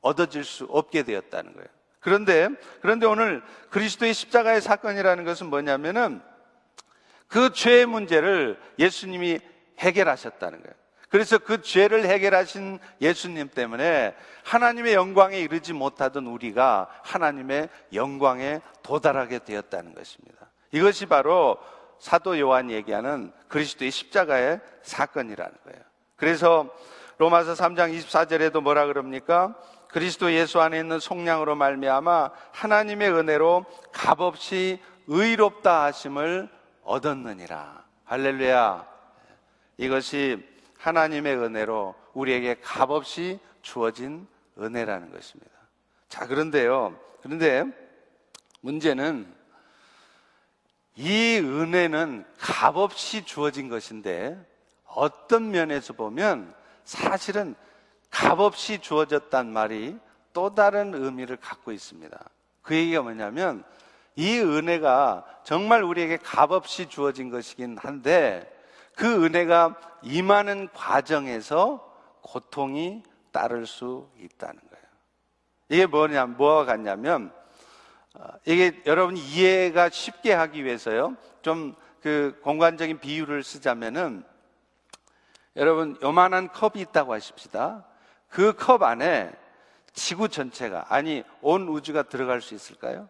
[0.00, 1.68] 얻어질 수 없게 되었다는 거예요.
[2.02, 2.48] 그런데,
[2.80, 6.20] 그런데 오늘 그리스도의 십자가의 사건이라는 것은 뭐냐면은
[7.28, 9.40] 그 죄의 문제를 예수님이
[9.78, 10.74] 해결하셨다는 거예요.
[11.08, 19.94] 그래서 그 죄를 해결하신 예수님 때문에 하나님의 영광에 이르지 못하던 우리가 하나님의 영광에 도달하게 되었다는
[19.94, 20.50] 것입니다.
[20.72, 21.58] 이것이 바로
[21.98, 25.80] 사도 요한이 얘기하는 그리스도의 십자가의 사건이라는 거예요.
[26.16, 26.74] 그래서
[27.18, 29.54] 로마서 3장 24절에도 뭐라 그럽니까?
[29.92, 36.48] 그리스도 예수 안에 있는 속량으로 말미암아 하나님의 은혜로 값없이 의롭다 하심을
[36.82, 37.84] 얻었느니라.
[38.04, 38.88] 할렐루야.
[39.76, 44.26] 이것이 하나님의 은혜로 우리에게 값없이 주어진
[44.58, 45.52] 은혜라는 것입니다.
[46.08, 46.98] 자, 그런데요.
[47.20, 47.64] 그런데
[48.62, 49.32] 문제는
[50.96, 54.38] 이 은혜는 값없이 주어진 것인데
[54.86, 57.54] 어떤 면에서 보면 사실은
[58.12, 59.98] 값없이 주어졌단 말이
[60.32, 62.16] 또 다른 의미를 갖고 있습니다.
[62.62, 63.64] 그 얘기가 뭐냐면
[64.14, 68.48] 이 은혜가 정말 우리에게 값없이 주어진 것이긴 한데
[68.94, 74.84] 그 은혜가 임하는 과정에서 고통이 따를 수 있다는 거예요.
[75.70, 77.32] 이게 뭐냐, 뭐가 같냐면,
[78.14, 84.24] 어, 이게 여러분 이해가 쉽게 하기 위해서요, 좀 그 공간적인 비유를 쓰자면은,
[85.54, 87.84] 여러분 요만한 컵이 있다고 하십시다.
[88.32, 89.30] 그 컵 안에
[89.92, 93.08] 지구 전체가, 아니, 온 우주가 들어갈 수 있을까요?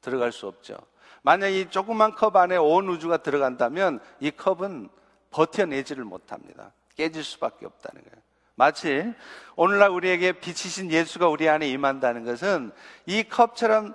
[0.00, 0.76] 들어갈 수 없죠.
[1.22, 4.88] 만약 이 조그만 컵 안에 온 우주가 들어간다면 이 컵은
[5.30, 6.72] 버텨내지를 못합니다.
[6.96, 8.22] 깨질 수밖에 없다는 거예요.
[8.56, 9.14] 마치
[9.54, 12.72] 오늘날 우리에게 빛이신 예수가 우리 안에 임한다는 것은
[13.06, 13.94] 이 컵처럼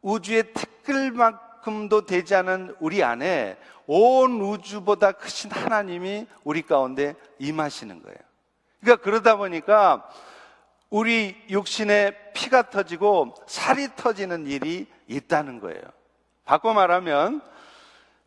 [0.00, 8.31] 우주의 티끌만큼도 되지 않은 우리 안에 온 우주보다 크신 하나님이 우리 가운데 임하시는 거예요.
[8.82, 10.08] 그러니까 그러다 보니까
[10.90, 15.80] 우리 육신에 피가 터지고 살이 터지는 일이 있다는 거예요.
[16.44, 17.40] 바꿔 말하면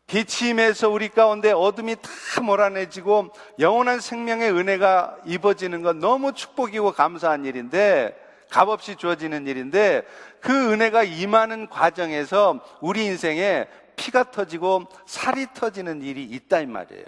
[0.06, 8.16] 빛임에서 우리 가운데 어둠이 다 몰아내지고 영원한 생명의 은혜가 입어지는 건 너무 축복이고 감사한 일인데
[8.50, 10.02] 값없이 주어지는 일인데
[10.40, 17.04] 그 은혜가 임하는 과정에서 우리 인생에 피가 터지고 살이 터지는 일이 있다 이 말이에요.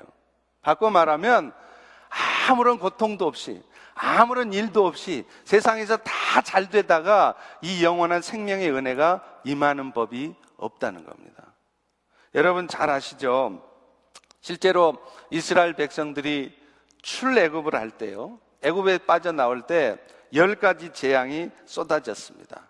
[0.63, 1.53] 바꿔 말하면
[2.09, 3.63] 아무런 고통도 없이
[3.95, 11.53] 아무런 일도 없이 세상에서 다 잘 되다가 이 영원한 생명의 은혜가 임하는 법이 없다는 겁니다.
[12.35, 13.61] 여러분 잘 아시죠?
[14.41, 14.95] 실제로
[15.31, 16.57] 이스라엘 백성들이
[17.03, 18.39] 출애굽을 할 때요.
[18.63, 19.99] 애굽에 빠져나올 때
[20.35, 22.69] 열 가지 재앙이 쏟아졌습니다.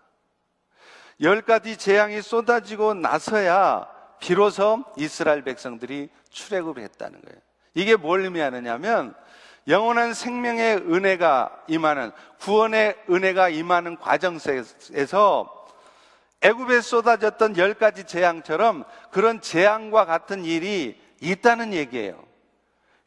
[1.21, 3.87] 열 가지 재앙이 쏟아지고 나서야
[4.19, 7.37] 비로소 이스라엘 백성들이 출애굽을 했다는 거예요.
[7.73, 9.13] 이게 뭘 의미하느냐면
[9.67, 14.39] 영원한 생명의 은혜가 임하는 구원의 은혜가 임하는 과정
[14.93, 15.59] 에서
[16.41, 22.23] 애굽에 쏟아졌던 열 가지 재앙처럼 그런 재앙과 같은 일이 있다는 얘기예요.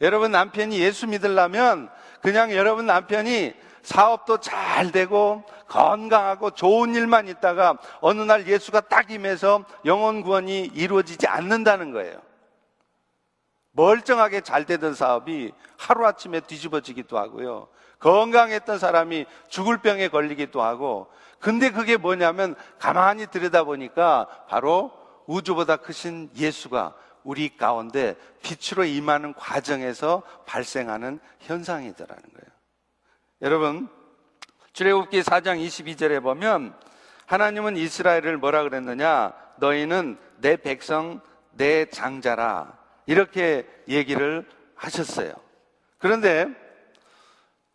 [0.00, 1.88] 여러분 남편이 예수 믿으려면
[2.20, 9.64] 그냥 여러분 남편이 사업도 잘 되고 건강하고 좋은 일만 있다가 어느 날 예수가 딱 임해서
[9.84, 12.20] 영혼 구원이 이루어지지 않는다는 거예요.
[13.72, 17.68] 멀쩡하게 잘 되던 사업이 하루아침에 뒤집어지기도 하고요.
[17.98, 21.08] 건강했던 사람이 죽을 병에 걸리기도 하고
[21.38, 24.92] 근데 그게 뭐냐면 가만히 들여다보니까 바로
[25.26, 26.94] 우주보다 크신 예수가
[27.24, 32.52] 우리 가운데 빛으로 임하는 과정에서 발생하는 현상이더라는 거예요.
[33.42, 33.88] 여러분,
[34.72, 36.74] 출애굽기 4장 22절에 보면
[37.26, 39.32] 하나님은 이스라엘을 뭐라 그랬느냐?
[39.58, 41.20] 너희는 내 백성,
[41.52, 42.81] 내 장자라.
[43.06, 45.32] 이렇게 얘기를 하셨어요.
[45.98, 46.46] 그런데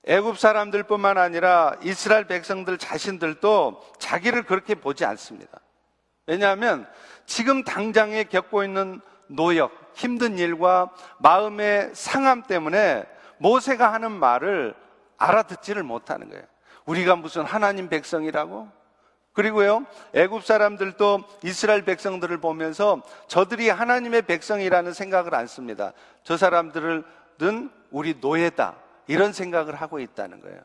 [0.05, 5.59] 애굽 사람들뿐만 아니라 이스라엘 백성들 자신들도 자기를 그렇게 보지 않습니다.
[6.25, 6.87] 왜냐하면
[7.25, 13.05] 지금 당장에 겪고 있는 노역, 힘든 일과 마음의 상함 때문에
[13.39, 14.75] 모세가 하는 말을
[15.17, 16.43] 알아듣지를 못하는 거예요.
[16.85, 18.76] 우리가 무슨 하나님 백성이라고?
[19.37, 19.85] 그리고요,
[20.15, 25.93] 애굽 사람들도 이스라엘 백성들을 보면서 저들이 하나님의 백성이라는 생각을 안 씁니다.
[26.23, 27.03] 저 사람들은
[27.91, 28.77] 우리 노예다.
[29.05, 30.59] 이런 생각을 하고 있다는 거예요.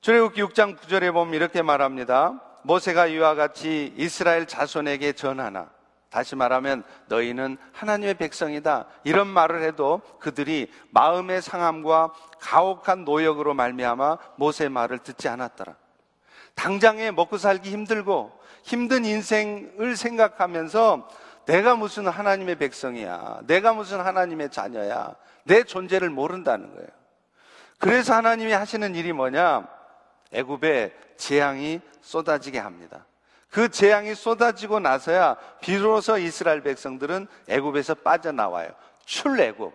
[0.00, 2.40] 출애굽기 6장 9절에 보면 이렇게 말합니다.
[2.62, 5.68] 모세가 이와 같이 이스라엘 자손에게 전하나
[6.08, 8.86] 다시 말하면 너희는 하나님의 백성이다.
[9.04, 15.83] 이런 말을 해도 그들이 마음의 상함과 가혹한 노역으로 말미암아 모세의 말을 듣지 않았더라.
[16.54, 18.32] 당장에 먹고 살기 힘들고
[18.62, 21.08] 힘든 인생을 생각하면서
[21.46, 23.40] 내가 무슨 하나님의 백성이야.
[23.46, 25.14] 내가 무슨 하나님의 자녀야.
[25.44, 26.88] 내 존재를 모른다는 거예요.
[27.78, 29.68] 그래서 하나님이 하시는 일이 뭐냐?
[30.32, 33.04] 애굽에 재앙이 쏟아지게 합니다.
[33.50, 38.70] 그 재앙이 쏟아지고 나서야 비로소 이스라엘 백성들은 애굽에서 빠져나와요.
[39.04, 39.72] 출애굽.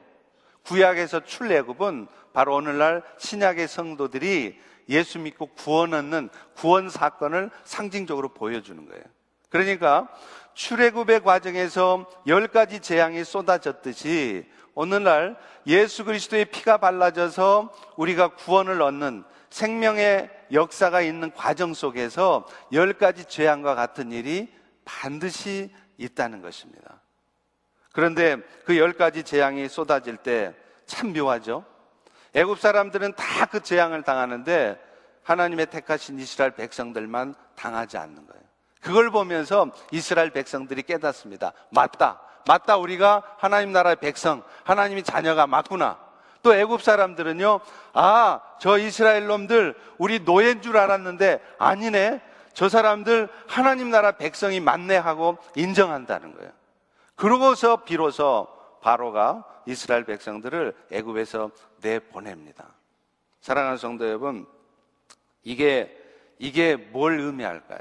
[0.65, 4.59] 구약에서 출애굽은 바로 오늘날 신약의 성도들이
[4.89, 9.03] 예수 믿고 구원 얻는 구원 사건을 상징적으로 보여주는 거예요.
[9.49, 10.07] 그러니까
[10.53, 15.37] 출애굽의 과정에서 열 가지 재앙이 쏟아졌듯이 오늘날
[15.67, 23.75] 예수 그리스도의 피가 발라져서 우리가 구원을 얻는 생명의 역사가 있는 과정 속에서 열 가지 죄악과
[23.75, 24.51] 같은 일이
[24.85, 27.01] 반드시 있다는 것입니다.
[27.93, 30.53] 그런데 그 열 가지 재앙이 쏟아질 때
[30.89, 31.63] 참 묘하죠.
[32.33, 34.79] 애굽 사람들은 다 그 재앙을 당하는데
[35.23, 38.43] 하나님의 택하신 이스라엘 백성들만 당하지 않는 거예요.
[38.81, 41.53] 그걸 보면서 이스라엘 백성들이 깨닫습니다.
[41.71, 42.21] 맞다.
[42.47, 42.77] 맞다.
[42.77, 45.97] 우리가 하나님 나라의 백성, 하나님의 자녀가 맞구나.
[46.41, 47.59] 또 애굽 사람들은요,
[47.93, 52.21] 아, 저 이스라엘 놈들 우리 노예인 줄 알았는데 아니네.
[52.53, 56.51] 저 사람들 하나님 나라 백성이 맞네 하고 인정한다는 거예요.
[57.15, 58.47] 그러고서 비로소
[58.81, 61.51] 바로가 이스라엘 백성들을 애굽에서
[61.81, 62.67] 내보냅니다.
[63.41, 64.45] 사랑하는 성도 여러분,
[65.43, 65.95] 이게
[66.37, 67.79] 이게 뭘 의미할까요?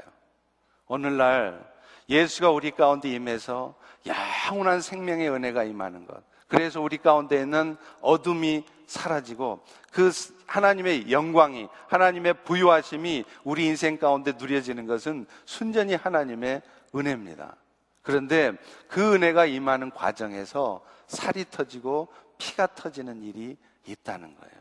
[0.87, 1.65] 오늘날
[2.09, 3.75] 예수가 우리 가운데 임해서
[4.05, 6.21] 영원한 생명의 은혜가 임하는 것.
[6.47, 10.11] 그래서 우리 가운데 있는 어둠이 사라지고 그
[10.47, 16.63] 하나님의 영광이 하나님의 부유하심이 우리 인생 가운데 누려지는 것은 순전히 하나님의
[16.95, 17.55] 은혜입니다.
[18.01, 18.53] 그런데
[18.87, 24.59] 그 은혜가 임하는 과정에서 살이 터지고 피가 터지는 일이 있다는 거예요.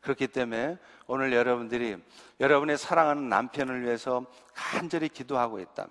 [0.00, 1.96] 그렇기 때문에 오늘 여러분들이
[2.40, 5.90] 여러분의 사랑하는 남편을 위해서 간절히 기도하고 있다면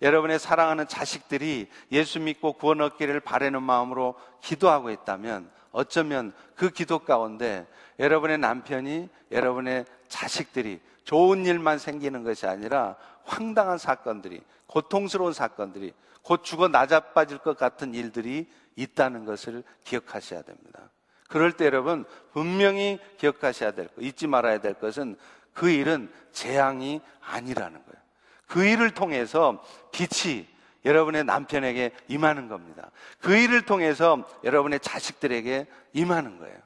[0.00, 7.66] 여러분의 사랑하는 자식들이 예수 믿고 구원 얻기를 바라는 마음으로 기도하고 있다면 어쩌면 그 기도 가운데
[7.98, 15.92] 여러분의 남편이 여러분의 자식들이 좋은 일만 생기는 것이 아니라 황당한 사건들이 고통스러운 사건들이
[16.22, 18.46] 곧 죽어 나자빠질 것 같은 일들이
[18.76, 20.90] 있다는 것을 기억하셔야 됩니다.
[21.28, 25.16] 그럴 때 여러분 분명히 기억하셔야 될 것, 잊지 말아야 될 것은
[25.52, 28.02] 그 일은 재앙이 아니라는 거예요.
[28.46, 30.46] 그 일을 통해서 빛이
[30.84, 32.90] 여러분의 남편에게 임하는 겁니다.
[33.20, 36.56] 그 일을 통해서 여러분의 자식들에게 임하는 거예요.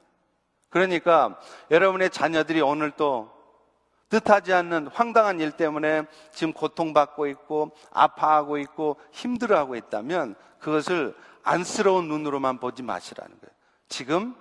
[0.69, 1.39] 그러니까
[1.71, 3.33] 여러분의 자녀들이 오늘 또
[4.13, 6.03] 뜻하지 않는 황당한 일 때문에
[6.33, 13.53] 지금 고통받고 있고 아파하고 있고 힘들어하고 있다면 그것을 안쓰러운 눈으로만 보지 마시라는 거예요.
[13.89, 14.37] 지금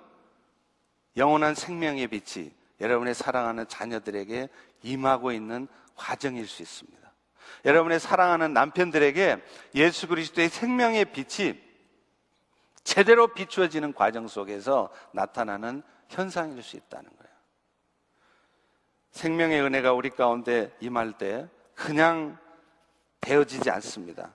[1.16, 2.50] 영원한 생명의 빛이
[2.82, 4.50] 여러분의 사랑하는 자녀들에게
[4.82, 7.10] 임하고 있는 과정일 수 있습니다.
[7.64, 9.42] 여러분의 사랑하는 남편들에게
[9.76, 11.58] 예수 그리스도의 생명의 빛이
[12.84, 17.21] 제대로 비추어지는 과정 속에서 나타나는 현상일 수 있다는 거예요.
[19.22, 22.36] 생명의 은혜가 우리 가운데 임할 때 그냥
[23.20, 24.34] 되어지지 않습니다.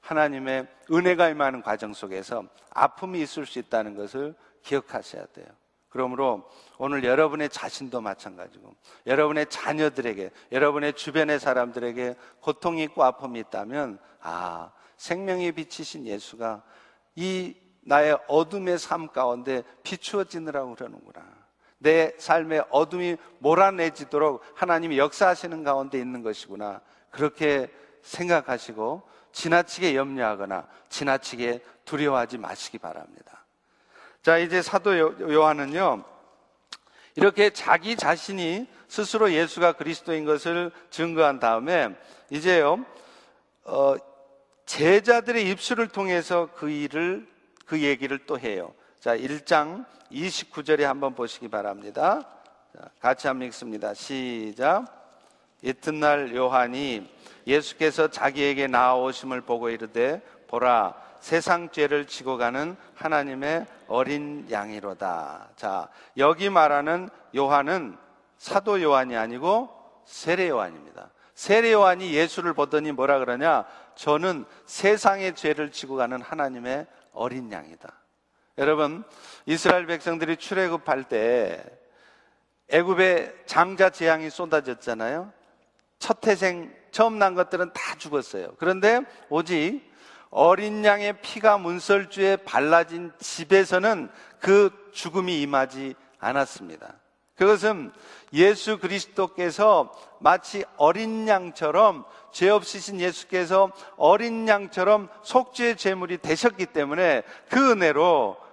[0.00, 5.46] 하나님의 은혜가 임하는 과정 속에서 아픔이 있을 수 있다는 것을 기억하셔야 돼요.
[5.90, 8.74] 그러므로 오늘 여러분의 자신도 마찬가지고
[9.06, 16.62] 여러분의 자녀들에게 여러분의 주변의 사람들에게 고통이 있고 아픔이 있다면 아 생명의 빛이신 예수가
[17.16, 21.43] 이 나의 어둠의 삶 가운데 비추어지느라고 그러는구나.
[21.78, 26.80] 내 삶의 어둠이 몰아내지도록 하나님이 역사하시는 가운데 있는 것이구나.
[27.10, 27.68] 그렇게
[28.02, 29.02] 생각하시고
[29.32, 33.44] 지나치게 염려하거나 지나치게 두려워하지 마시기 바랍니다.
[34.22, 36.04] 자, 이제 사도 요- 요한은요,
[37.16, 41.94] 이렇게 자기 자신이 스스로 예수가 그리스도인 것을 증거한 다음에
[42.30, 42.84] 이제요,
[43.64, 43.96] 어,
[44.66, 47.28] 제자들의 입술을 통해서 그 일을,
[47.66, 48.72] 그 얘기를 또 해요.
[49.04, 52.26] 자, 1장 29절에 한번 보시기 바랍니다.
[52.74, 53.92] 자, 같이 한번 읽습니다.
[53.92, 54.86] 시작.
[55.60, 57.06] 이튿날 요한이
[57.46, 65.50] 예수께서 자기에게 나아오심을 보고 이르되 보라 세상 죄를 지고 가는 하나님의 어린 양이로다.
[65.54, 67.98] 자, 여기 말하는 요한은
[68.38, 69.68] 사도 요한이 아니고
[70.06, 71.10] 세례 요한입니다.
[71.34, 73.66] 세례 요한이 예수를 보더니 뭐라 그러냐?
[73.96, 78.03] 저는 세상의 죄를 지고 가는 하나님의 어린 양이다.
[78.56, 79.02] 여러분,
[79.46, 81.64] 이스라엘 백성들이 출애굽할 때
[82.68, 85.32] 애굽에 장자 재앙이 쏟아졌잖아요.
[85.98, 88.54] 첫 태생 처음 난 것들은 다 죽었어요.
[88.58, 89.82] 그런데 오직
[90.30, 96.94] 어린 양의 피가 문설주에 발라진 집에서는 그 죽음이 임하지 않았습니다.
[97.36, 97.92] 그것은
[98.32, 107.72] 예수 그리스도께서 마치 어린 양처럼 죄 없으신 예수께서 어린 양처럼 속죄의 제물이 되셨기 때문에 그
[107.72, 108.43] 은혜로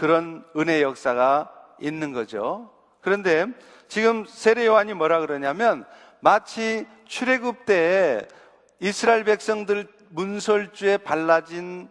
[0.00, 2.70] 그런 은혜 역사가 있는 거죠.
[3.02, 3.44] 그런데
[3.86, 5.84] 지금 세례 요한이 뭐라 그러냐면
[6.20, 8.26] 마치 출애굽 때에
[8.78, 11.90] 이스라엘 백성들 문설주에 발라진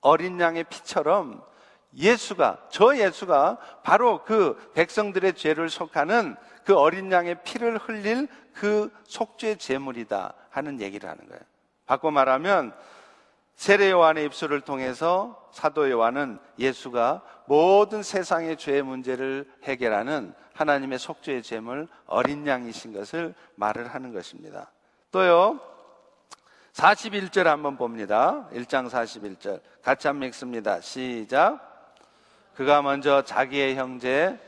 [0.00, 1.42] 어린 양의 피처럼
[1.96, 9.56] 예수가 저 예수가 바로 그 백성들의 죄를 속하는 그 어린 양의 피를 흘릴 그 속죄
[9.56, 11.42] 제물이다 하는 얘기를 하는 거예요.
[11.84, 12.72] 바꿔 말하면
[13.58, 21.88] 세례 요한의 입술을 통해서 사도 요한은 예수가 모든 세상의 죄의 문제를 해결하는 하나님의 속죄의 제물
[22.06, 24.70] 어린 양이신 것을 말을 하는 것입니다.
[25.10, 25.58] 또요.
[26.72, 28.48] 41절 한번 봅니다.
[28.52, 29.60] 1장 41절.
[29.82, 30.80] 같이 한번 읽습니다.
[30.80, 31.58] 시작.
[32.54, 34.38] 그가 먼저 자기의 형제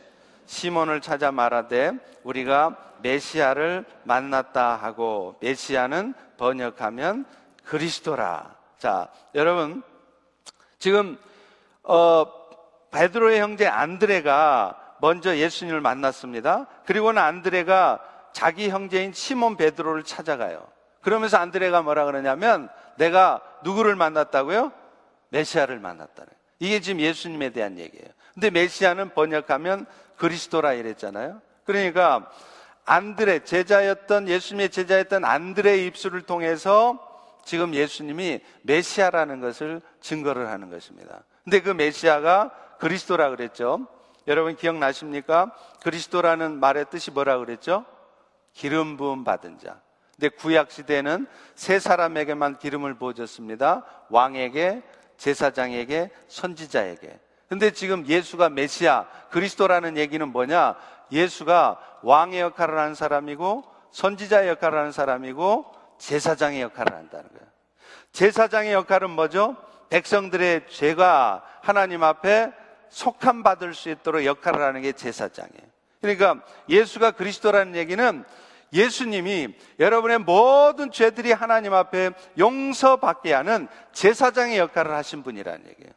[0.46, 7.24] 시몬을 찾아 말하되 우리가 메시아를 만났다 하고 메시아는 번역하면
[7.64, 8.59] 그리스도라.
[8.80, 9.82] 자, 여러분
[10.78, 11.18] 지금
[11.82, 12.24] 어
[12.90, 16.66] 베드로의 형제 안드레가 먼저 예수님을 만났습니다.
[16.86, 18.00] 그리고는 안드레가
[18.32, 20.66] 자기 형제인 시몬 베드로를 찾아가요.
[21.02, 24.72] 그러면서 안드레가 뭐라 그러냐면 내가 누구를 만났다고요?
[25.28, 26.32] 메시아를 만났다는.
[26.58, 28.08] 이게 지금 예수님에 대한 얘기예요.
[28.32, 29.84] 근데 메시아는 번역하면
[30.16, 31.42] 그리스도라 이랬잖아요.
[31.64, 32.30] 그러니까
[32.86, 37.09] 안드레 제자였던 예수님의 제자였던 안드레의 입술을 통해서
[37.44, 41.22] 지금 예수님이 메시아라는 것을 증거를 하는 것입니다.
[41.44, 43.86] 근데 그 메시아가 그리스도라 그랬죠.
[44.26, 45.52] 여러분 기억나십니까?
[45.82, 47.84] 그리스도라는 말의 뜻이 뭐라 그랬죠?
[48.52, 49.80] 기름 부음 받은 자.
[50.16, 53.84] 근데 구약 시대는 세 사람에게만 기름을 부어줬습니다.
[54.10, 54.82] 왕에게,
[55.16, 57.18] 제사장에게, 선지자에게.
[57.48, 60.76] 근데 지금 예수가 메시아, 그리스도라는 얘기는 뭐냐?
[61.10, 67.46] 예수가 왕의 역할을 하는 사람이고, 선지자의 역할을 하는 사람이고, 제사장의 역할을 한다는 거예요.
[68.12, 69.56] 제사장의 역할은 뭐죠?
[69.90, 72.52] 백성들의 죄가 하나님 앞에
[72.88, 75.70] 속함 받을 수 있도록 역할을 하는 게 제사장이에요.
[76.00, 78.24] 그러니까 예수가 그리스도라는 얘기는
[78.72, 85.92] 예수님이 여러분의 모든 죄들이 하나님 앞에 용서받게 하는 제사장의 역할을 하신 분이라는 얘기예요.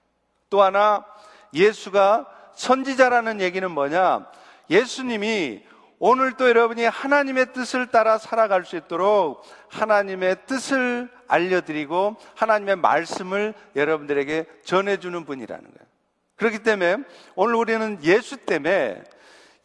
[0.49, 1.05] 또 하나
[1.53, 2.25] 예수가
[2.55, 4.25] 선지자라는 얘기는 뭐냐?
[4.69, 5.63] 예수님이
[6.05, 14.45] 오늘 또 여러분이 하나님의 뜻을 따라 살아갈 수 있도록 하나님의 뜻을 알려드리고 하나님의 말씀을 여러분들에게
[14.65, 15.89] 전해주는 분이라는 거예요.
[16.35, 16.97] 그렇기 때문에
[17.35, 19.01] 오늘 우리는 예수 때문에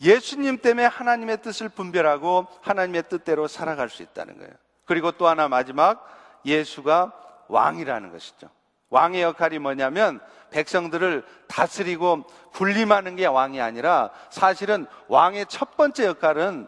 [0.01, 4.53] 예수님 때문에 하나님의 뜻을 분별하고 하나님의 뜻대로 살아갈 수 있다는 거예요.
[4.85, 6.07] 그리고 또 하나 마지막
[6.45, 7.15] 예수가
[7.49, 8.49] 왕이라는 것이죠.
[8.91, 10.21] 왕의 역할이 뭐냐면
[10.51, 16.67] 백성들을 다스리고 군림하는 게 왕이 아니라 사실은 왕의 첫 번째 역할은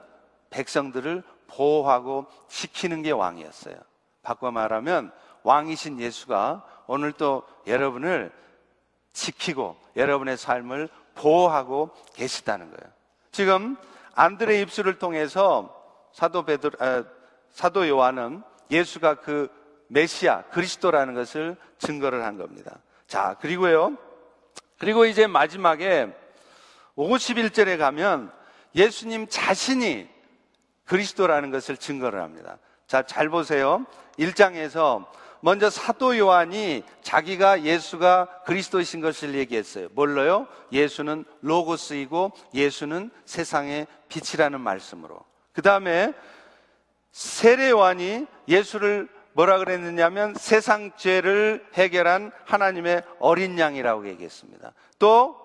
[0.50, 3.74] 백성들을 보호하고 지키는 게 왕이었어요.
[4.22, 5.12] 바꿔 말하면
[5.42, 8.30] 왕이신 예수가 오늘 또 여러분을
[9.12, 12.92] 지키고 여러분의 삶을 보호하고 계시다는 거예요.
[13.32, 13.76] 지금
[14.14, 15.74] 안드레 입술을 통해서
[16.12, 17.04] 사도 베드 아,
[17.50, 19.48] 사도 요한은 예수가 그
[19.90, 22.78] 메시아 그리스도라는 것을 증거를 한 겁니다.
[23.06, 23.96] 자, 그리고요.
[24.78, 26.08] 그리고 이제 마지막에
[26.96, 28.32] 51절에 가면
[28.74, 30.08] 예수님 자신이
[30.84, 32.58] 그리스도라는 것을 증거를 합니다.
[32.86, 33.84] 자, 잘 보세요.
[34.18, 35.06] 1장에서
[35.40, 39.88] 먼저 사도 요한이 자기가 예수가 그리스도이신 것을 얘기했어요.
[39.92, 40.46] 뭘로요?
[40.70, 45.18] 예수는 로고스이고 예수는 세상의 빛이라는 말씀으로.
[45.52, 46.12] 그 다음에
[47.10, 54.72] 세례 요한이 예수를 뭐라 그랬느냐면 세상 죄를 해결한 하나님의 어린 양이라고 얘기했습니다.
[54.98, 55.36] 또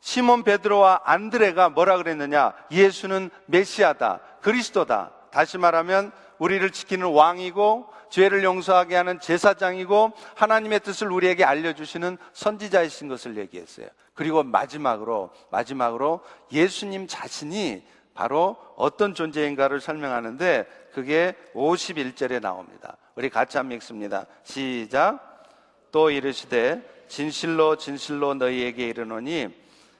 [0.00, 2.52] 시몬 베드로와 안드레가 뭐라 그랬느냐?
[2.70, 4.20] 예수는 메시아다.
[4.42, 5.12] 그리스도다.
[5.30, 13.36] 다시 말하면 우리를 지키는 왕이고 죄를 용서하게 하는 제사장이고 하나님의 뜻을 우리에게 알려주시는 선지자이신 것을
[13.38, 13.88] 얘기했어요.
[14.12, 16.20] 그리고 마지막으로 마지막으로
[16.52, 17.82] 예수님 자신이
[18.14, 22.96] 바로 어떤 존재인가를 설명하는데 그게 51절에 나옵니다.
[23.14, 24.26] 우리 같이 한번 읽습니다.
[24.42, 25.46] 시작.
[25.92, 29.48] 또 이르시되 진실로 진실로 너희에게 이르노니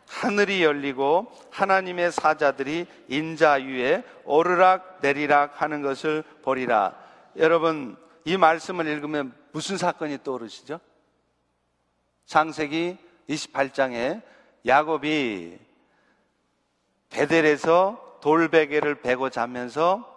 [0.08, 6.94] 하늘이 열리고 하나님의 사자들이 인자 위에 오르락 내리락 하는 것을 보리라.
[7.36, 10.80] 여러분, 이 말씀을 읽으면 무슨 사건이 떠오르시죠?
[12.26, 12.98] 창세기
[13.28, 14.22] 28장에
[14.66, 15.58] 야곱이
[17.10, 20.10] 베델에서 돌베개를 베고 자면서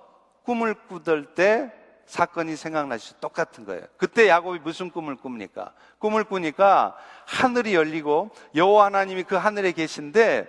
[0.44, 1.72] 꿈을 꾸들 때
[2.08, 3.84] 사건이 생각나시 똑같은 거예요.
[3.98, 5.74] 그때 야곱이 무슨 꿈을 꿉니까?
[6.00, 6.96] 꿈을 꾸니까
[7.26, 10.48] 하늘이 열리고 여호와 하나님이 그 하늘에 계신데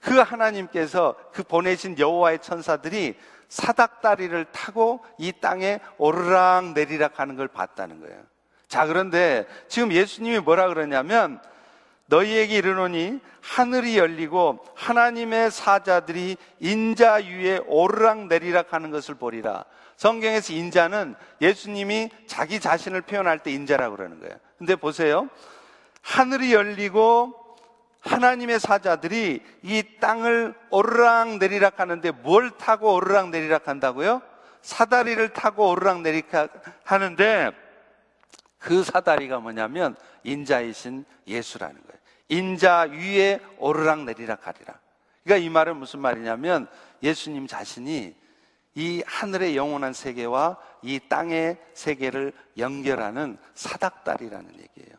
[0.00, 3.16] 그 하나님께서 그 보내신 여호와의 천사들이
[3.48, 8.20] 사닥다리를 타고 이 땅에 오르락 내리락 하는 걸 봤다는 거예요.
[8.66, 11.40] 자, 그런데 지금 예수님이 뭐라 그러냐면
[12.06, 19.64] 너희에게 이르노니 하늘이 열리고 하나님의 사자들이 인자 위에 오르락 내리락 하는 것을 보리라.
[19.98, 24.36] 성경에서 인자는 예수님이 자기 자신을 표현할 때 인자라고 그러는 거예요.
[24.56, 25.28] 근데 보세요.
[26.02, 27.34] 하늘이 열리고
[28.00, 34.22] 하나님의 사자들이 이 땅을 오르락 내리락 하는데 뭘 타고 오르락 내리락 한다고요?
[34.62, 36.52] 사다리를 타고 오르락 내리락
[36.84, 37.50] 하는데
[38.58, 41.98] 그 사다리가 뭐냐면 인자이신 예수라는 거예요.
[42.28, 44.78] 인자 위에 오르락 내리락 하리라.
[45.24, 46.68] 그러니까 이 말은 무슨 말이냐면
[47.02, 48.14] 예수님 자신이
[48.78, 54.96] 이 하늘의 영원한 세계와 이 땅의 세계를 연결하는 사닥다리라는 얘기예요.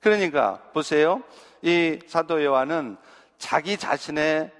[0.00, 1.22] 그러니까 보세요.
[1.62, 2.98] 이 사도 요한은
[3.38, 4.52] 자기 자신의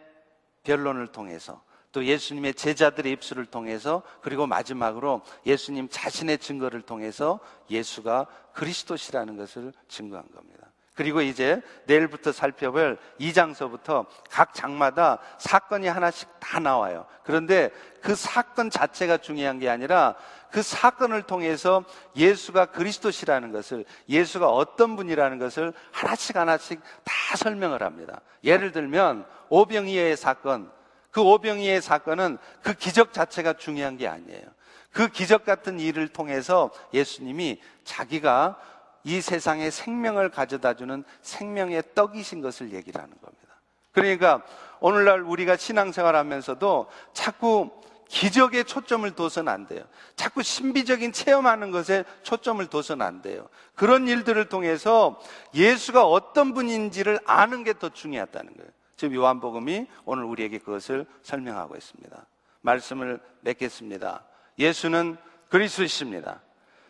[0.62, 9.36] 변론을 통해서 또 예수님의 제자들의 입술을 통해서 그리고 마지막으로 예수님 자신의 증거를 통해서 예수가 그리스도시라는
[9.36, 10.67] 것을 증거한 겁니다.
[10.98, 17.06] 그리고 이제 내일부터 살펴볼 2장서부터 각 장마다 사건이 하나씩 다 나와요.
[17.22, 17.70] 그런데
[18.02, 20.16] 그 사건 자체가 중요한 게 아니라
[20.50, 21.84] 그 사건을 통해서
[22.16, 28.20] 예수가 그리스도시라는 것을 예수가 어떤 분이라는 것을 하나씩 하나씩 다 설명을 합니다.
[28.42, 30.68] 예를 들면 오병이의 사건,
[31.12, 34.42] 그 오병이의 사건은 그 기적 자체가 중요한 게 아니에요.
[34.90, 38.58] 그 기적 같은 일을 통해서 예수님이 자기가
[39.04, 43.48] 이 세상에 생명을 가져다 주는 생명의 떡이신 것을 얘기를 하는 겁니다.
[43.92, 44.42] 그러니까
[44.80, 47.70] 오늘날 우리가 신앙생활 하면서도 자꾸
[48.08, 49.84] 기적에 초점을 둬서는 안 돼요.
[50.16, 53.48] 자꾸 신비적인 체험하는 것에 초점을 둬서는 안 돼요.
[53.74, 55.20] 그런 일들을 통해서
[55.54, 58.70] 예수가 어떤 분인지를 아는 게 더 중요하다는 거예요.
[58.96, 62.26] 지금 요한복음이 오늘 우리에게 그것을 설명하고 있습니다.
[62.62, 64.24] 말씀을 맺겠습니다.
[64.58, 65.16] 예수는
[65.50, 66.40] 그리스도십니다.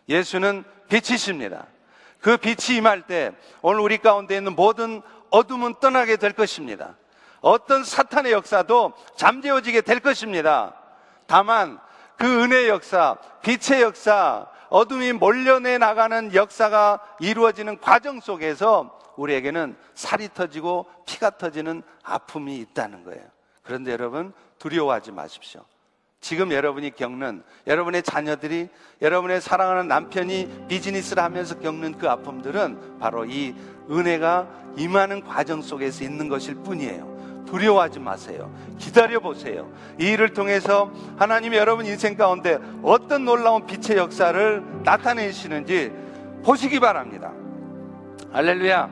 [0.08, 1.66] 예수는 빛이십니다.
[2.20, 6.96] 그 빛이 임할 때 오늘 우리 가운데 있는 모든 어둠은 떠나게 될 것입니다.
[7.40, 10.74] 어떤 사탄의 역사도 잠재워지게 될 것입니다.
[11.26, 11.78] 다만
[12.16, 20.86] 그 은혜의 역사, 빛의 역사, 어둠이 몰려내 나가는 역사가 이루어지는 과정 속에서 우리에게는 살이 터지고
[21.06, 23.22] 피가 터지는 아픔이 있다는 거예요.
[23.62, 25.64] 그런데 여러분 두려워하지 마십시오.
[26.20, 28.68] 지금 여러분이 겪는 여러분의 자녀들이
[29.00, 33.54] 여러분의 사랑하는 남편이 비즈니스를 하면서 겪는 그 아픔들은 바로 이
[33.90, 37.44] 은혜가 임하는 과정 속에서 있는 것일 뿐이에요.
[37.46, 38.52] 두려워하지 마세요.
[38.78, 39.72] 기다려 보세요.
[39.98, 45.92] 이 일을 통해서 하나님이 여러분 인생 가운데 어떤 놀라운 빛의 역사를 나타내시는지
[46.44, 47.32] 보시기 바랍니다.
[48.32, 48.90] 할렐루야.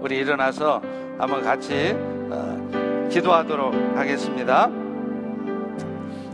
[0.00, 0.82] 우리 일어나서
[1.18, 4.89] 한번 같이 어, 기도하도록 하겠습니다.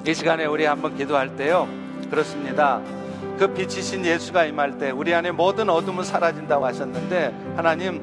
[0.07, 1.67] 이 시간에 우리 한번 기도할 때요.
[2.09, 2.81] 그렇습니다.
[3.41, 8.01] 그 빛이신 예수가 임할 때 우리 안에 모든 어둠은 사라진다고 하셨는데 하나님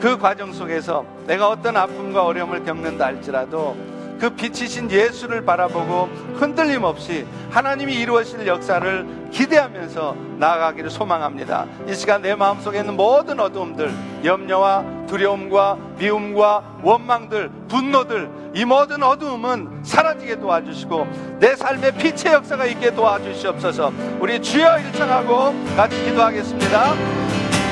[0.00, 3.76] 그 과정 속에서 내가 어떤 아픔과 어려움을 겪는다 할지라도
[4.24, 11.66] 그 빛이신 예수를 바라보고 흔들림 없이 하나님이 이루어질 역사를 기대하면서 나아가기를 소망합니다.
[11.86, 13.92] 이 시간 내 마음속에 있는 모든 어두움들,
[14.24, 22.94] 염려와 두려움과 미움과 원망들, 분노들, 이 모든 어두움은 사라지게 도와주시고 내 삶에 빛의 역사가 있게
[22.94, 23.92] 도와주시옵소서.
[24.20, 26.94] 우리 주여 일창하고 같이 기도하겠습니다.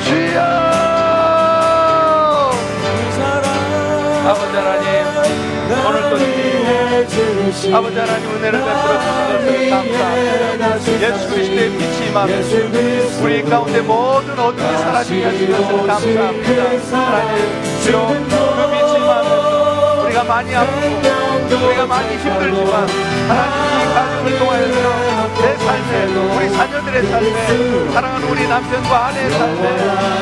[0.04, 0.42] 주여!
[2.82, 11.70] 그 사랑 아버지 하나님 오늘도 주님 아버지 하나님 은혜를 베풀어 주신 것을 감사합니다 예수 그리스도의
[11.70, 12.32] 빛이 임하며
[13.22, 16.60] 우리 가운데 모든 어둠이 사라지게 하신 것을 감사합니다.
[16.92, 18.14] 하나님 주로 그
[18.70, 22.88] 빛이 임하면서 우리가 많이 아프고 우리가 많이 힘들지만
[23.28, 25.02] 하나님 이 가정을 통하여서
[25.42, 26.04] 내 삶에
[26.36, 29.62] 우리 자녀들의 삶에 사랑하는 우리 남편과 아내의 삶에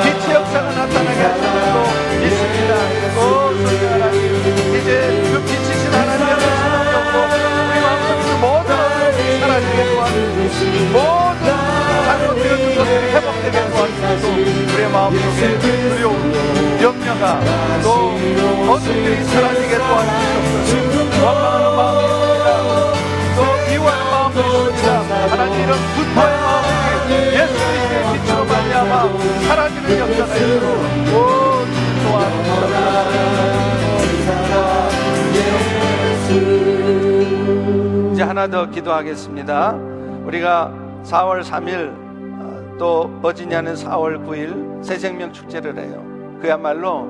[0.05, 2.75] 빛의 역사가 나타나게 하시는 것도 있습니다.
[3.19, 3.21] 오
[3.55, 4.10] 소리 하나
[9.41, 11.47] 사라지게 도와주시고 모든
[12.05, 16.15] 잘못되었던 것들이 회복되게 도와주시고 우리의 마음속에 두려움
[16.83, 17.25] 염려가
[17.83, 17.87] 또
[18.71, 22.49] 어둠들이 사라지게 도와주시옵소서 원망하는 마음이 있습니다
[23.37, 23.39] 또
[23.71, 24.39] 미워하는 마음도
[24.71, 28.93] 있습니다 하나님 이런 분노의 마음이 예수 그리스도의 빛으로 말미암아
[29.49, 30.67] 사라지는 역사가 있도록
[31.15, 31.17] 오
[31.65, 33.41] 주님 도와주시옵소서
[38.21, 39.71] 이제 하나 더 기도하겠습니다
[40.27, 41.89] 우리가 4월 3일
[42.39, 46.05] 어, 또 버지니아는 4월 9일 새생명 축제를 해요
[46.43, 47.09] 그야말로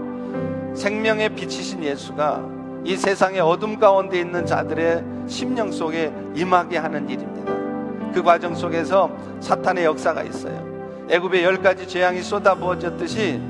[0.76, 2.44] 생명의 빛이신 예수가
[2.84, 8.12] 이 세상의 어둠 가운데 있는 자들의 심령 속에 임하게 하는 일입니다.
[8.14, 10.64] 그 과정 속에서 사탄의 역사가 있어요.
[11.10, 13.40] 애굽의 열 가지 재앙이 쏟아부어졌듯이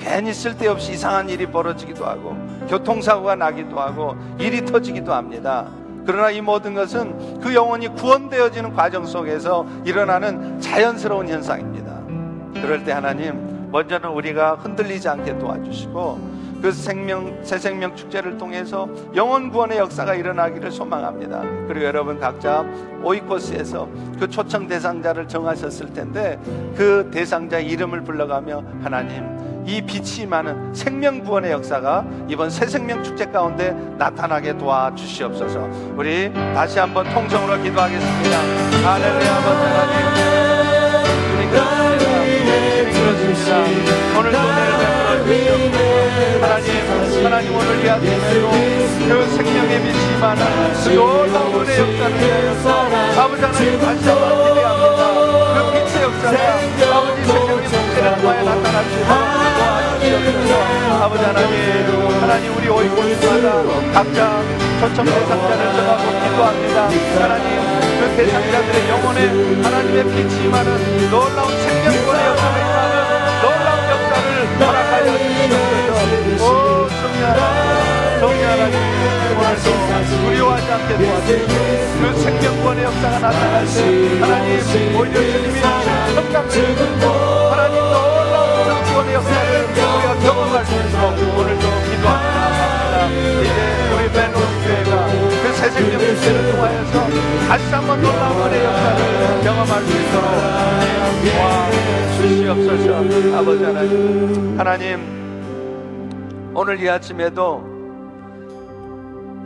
[0.00, 2.36] 괜히 쓸데없이 이상한 일이 벌어지기도 하고
[2.68, 5.68] 교통사고가 나기도 하고 일이 터지기도 합니다.
[6.06, 12.00] 그러나 이 모든 것은 그 영혼이 구원되어지는 과정 속에서 일어나는 자연스러운 현상입니다.
[12.60, 19.50] 그럴 때 하나님 먼저는 우리가 흔들리지 않게 도와주시고 그 생명 새 생명 축제를 통해서 영원
[19.50, 21.42] 구원의 역사가 일어나기를 소망합니다.
[21.68, 22.64] 그리고 여러분 각자
[23.02, 23.86] 오이코스에서
[24.18, 26.38] 그 초청 대상자를 정하셨을 텐데
[26.74, 33.24] 그 대상자 이름을 불러가며 하나님 이 빛이 많은 생명 구원의 역사가 이번 새 생명 축제
[33.24, 35.68] 가운데 나타나게 도와주시옵소서.
[35.96, 38.38] 우리 다시 한번 통성으로 기도하겠습니다.
[38.84, 40.14] 할렐루야 아버지 하나님.
[41.30, 41.50] 주님
[42.92, 44.18] 그렇습니다.
[44.18, 44.72] 오늘도 은혜를
[45.24, 45.84] 베풀어.
[46.42, 46.68] 하나님,
[47.24, 50.40] 하나님 오늘 이 아침에도 그 생명의 빛이 많은
[50.84, 54.63] 그 놀라운 은혜 역사를 아버지 하나님 다시 한번
[61.04, 61.52] 아버지 하나님,
[62.20, 63.62] 하나님 우리 오이곳마다
[63.92, 64.42] 각자
[64.80, 66.88] 초청 대상자를 정하고 기도합니다.
[67.20, 67.46] 하나님,
[68.00, 69.18] 그 대상자들의 영혼에
[69.62, 72.96] 하나님의 빛이 많은 놀라운 생명권의 역사가 임하는
[73.42, 74.26] 놀라운 역사를
[74.60, 76.42] 허락하여 주시옵소서.
[76.44, 77.73] 오, 성령
[78.20, 78.78] 성령 하나님,
[80.24, 81.54] 두려워하지 않게 도와주시고
[82.00, 85.60] 그 생명권의 역사가 나타날 때 하나님, 오히려 주님이
[86.50, 87.08] 주시고
[87.50, 93.08] 하나님 놀라운 그 구원의 역사를 우리가 경험할 수 있도록 오늘도 기도합니다.
[93.40, 93.60] 이제
[93.94, 94.90] 우리 벤로스교회가
[95.42, 96.94] 그 새 생명 축제를 통하여서
[97.48, 100.26] 다시 한번 놀라운 은혜 역사를 경험할 수 있도록
[101.40, 101.70] 와
[102.20, 102.86] 주시옵소서
[103.38, 105.14] 아버지 하나님 하나님
[106.54, 107.73] 오늘 이 아침에도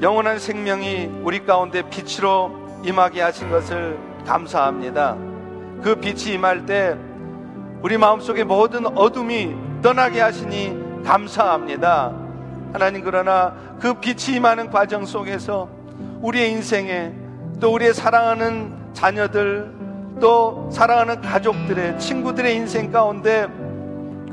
[0.01, 2.53] 영원한 생명이 우리 가운데 빛으로
[2.85, 5.17] 임하게 하신 것을 감사합니다.
[5.83, 6.97] 그 빛이 임할 때
[7.83, 12.13] 우리 마음속의 모든 어둠이 떠나게 하시니 감사합니다.
[12.73, 15.69] 하나님 그러나 그 빛이 임하는 과정 속에서
[16.21, 17.13] 우리의 인생에
[17.61, 19.73] 또 우리의 사랑하는 자녀들
[20.21, 23.49] 또 사랑하는 가족들의 친구들의 인생 가운데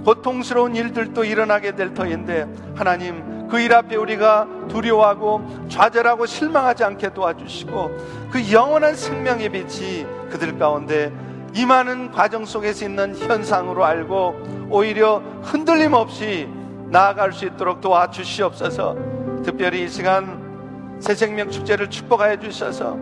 [0.05, 7.97] 고통스러운 일들도 일어나게 될 터인데 하나님 그 일 앞에 우리가 두려워하고 좌절하고 실망하지 않게 도와주시고
[8.31, 11.11] 그 영원한 생명의 빛이 그들 가운데
[11.53, 16.49] 임하는 과정 속에서 있는 현상으로 알고 오히려 흔들림 없이
[16.89, 18.95] 나아갈 수 있도록 도와주시옵소서.
[19.43, 22.97] 특별히 이 시간 새 생명 축제를 축복하여 주셔서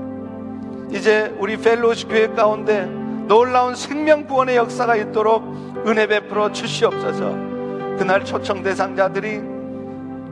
[0.92, 2.88] 이제 우리 펠로시 교회 가운데
[3.28, 5.44] 놀라운 생명 구원의 역사가 있도록
[5.88, 7.54] 은혜 베풀어 주시옵소서.
[7.98, 9.42] 그날 초청 대상자들이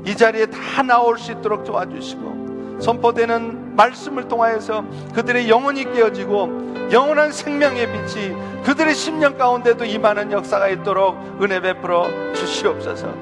[0.06, 4.84] 이 자리에 다 나올 수 있도록 도와주시고 선포되는 말씀을 통하여서
[5.14, 13.14] 그들의 영혼이 깨어지고 영원한 생명의 빛이 그들의 심령 가운데도 임하는 역사가 있도록 은혜 베풀어 주시옵소서.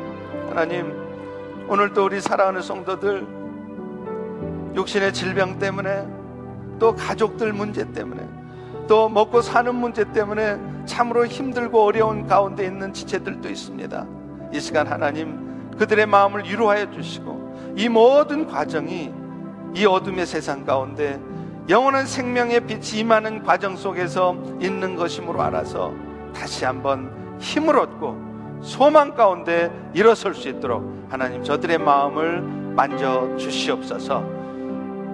[0.49, 0.93] 하나님,
[1.67, 3.27] 오늘도 우리 사랑하는 성도들
[4.75, 6.07] 육신의 질병 때문에
[6.79, 8.38] 또 가족들 문제 때문에
[8.89, 14.07] 또 먹고 사는 문제 때문에 참으로 힘들고 어려운 가운데 있는 지체들도 있습니다.
[14.51, 19.13] 이 시간 하나님 그들의 마음을 위로하여 주시고 이 모든 과정이
[19.75, 21.19] 이 어둠의 세상 가운데
[21.69, 25.93] 영원한 생명의 빛이 임하는 과정 속에서 있는 것임으로 알아서
[26.33, 34.25] 다시 한번 힘을 얻고 소망 가운데 일어설 수 있도록 하나님 저들의 마음을 만져 주시옵소서.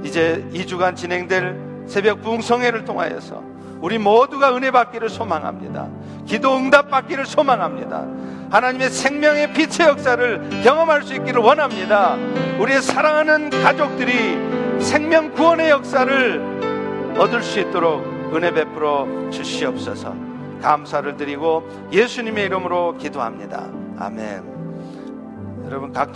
[0.01, 3.54] 이제 2주간 진행될 새벽 부흥성회를 통하여서
[3.85, 5.87] 우리 모두가 은혜 받기를 소망합니다.
[6.25, 8.07] 기도 응답 받기를 소망합니다.
[8.49, 12.15] 하나님의 생명의 빛의 역사를 경험할 수 있기를 원합니다.
[12.59, 20.15] 우리의 사랑하는 가족들이 생명 구원의 역사를 얻을 수 있도록 은혜 베풀어 주시옵소서.
[20.63, 23.67] 감사를 드리고 예수님의 이름으로 기도합니다.
[23.99, 25.65] 아멘.
[25.67, 26.11] 여러분 각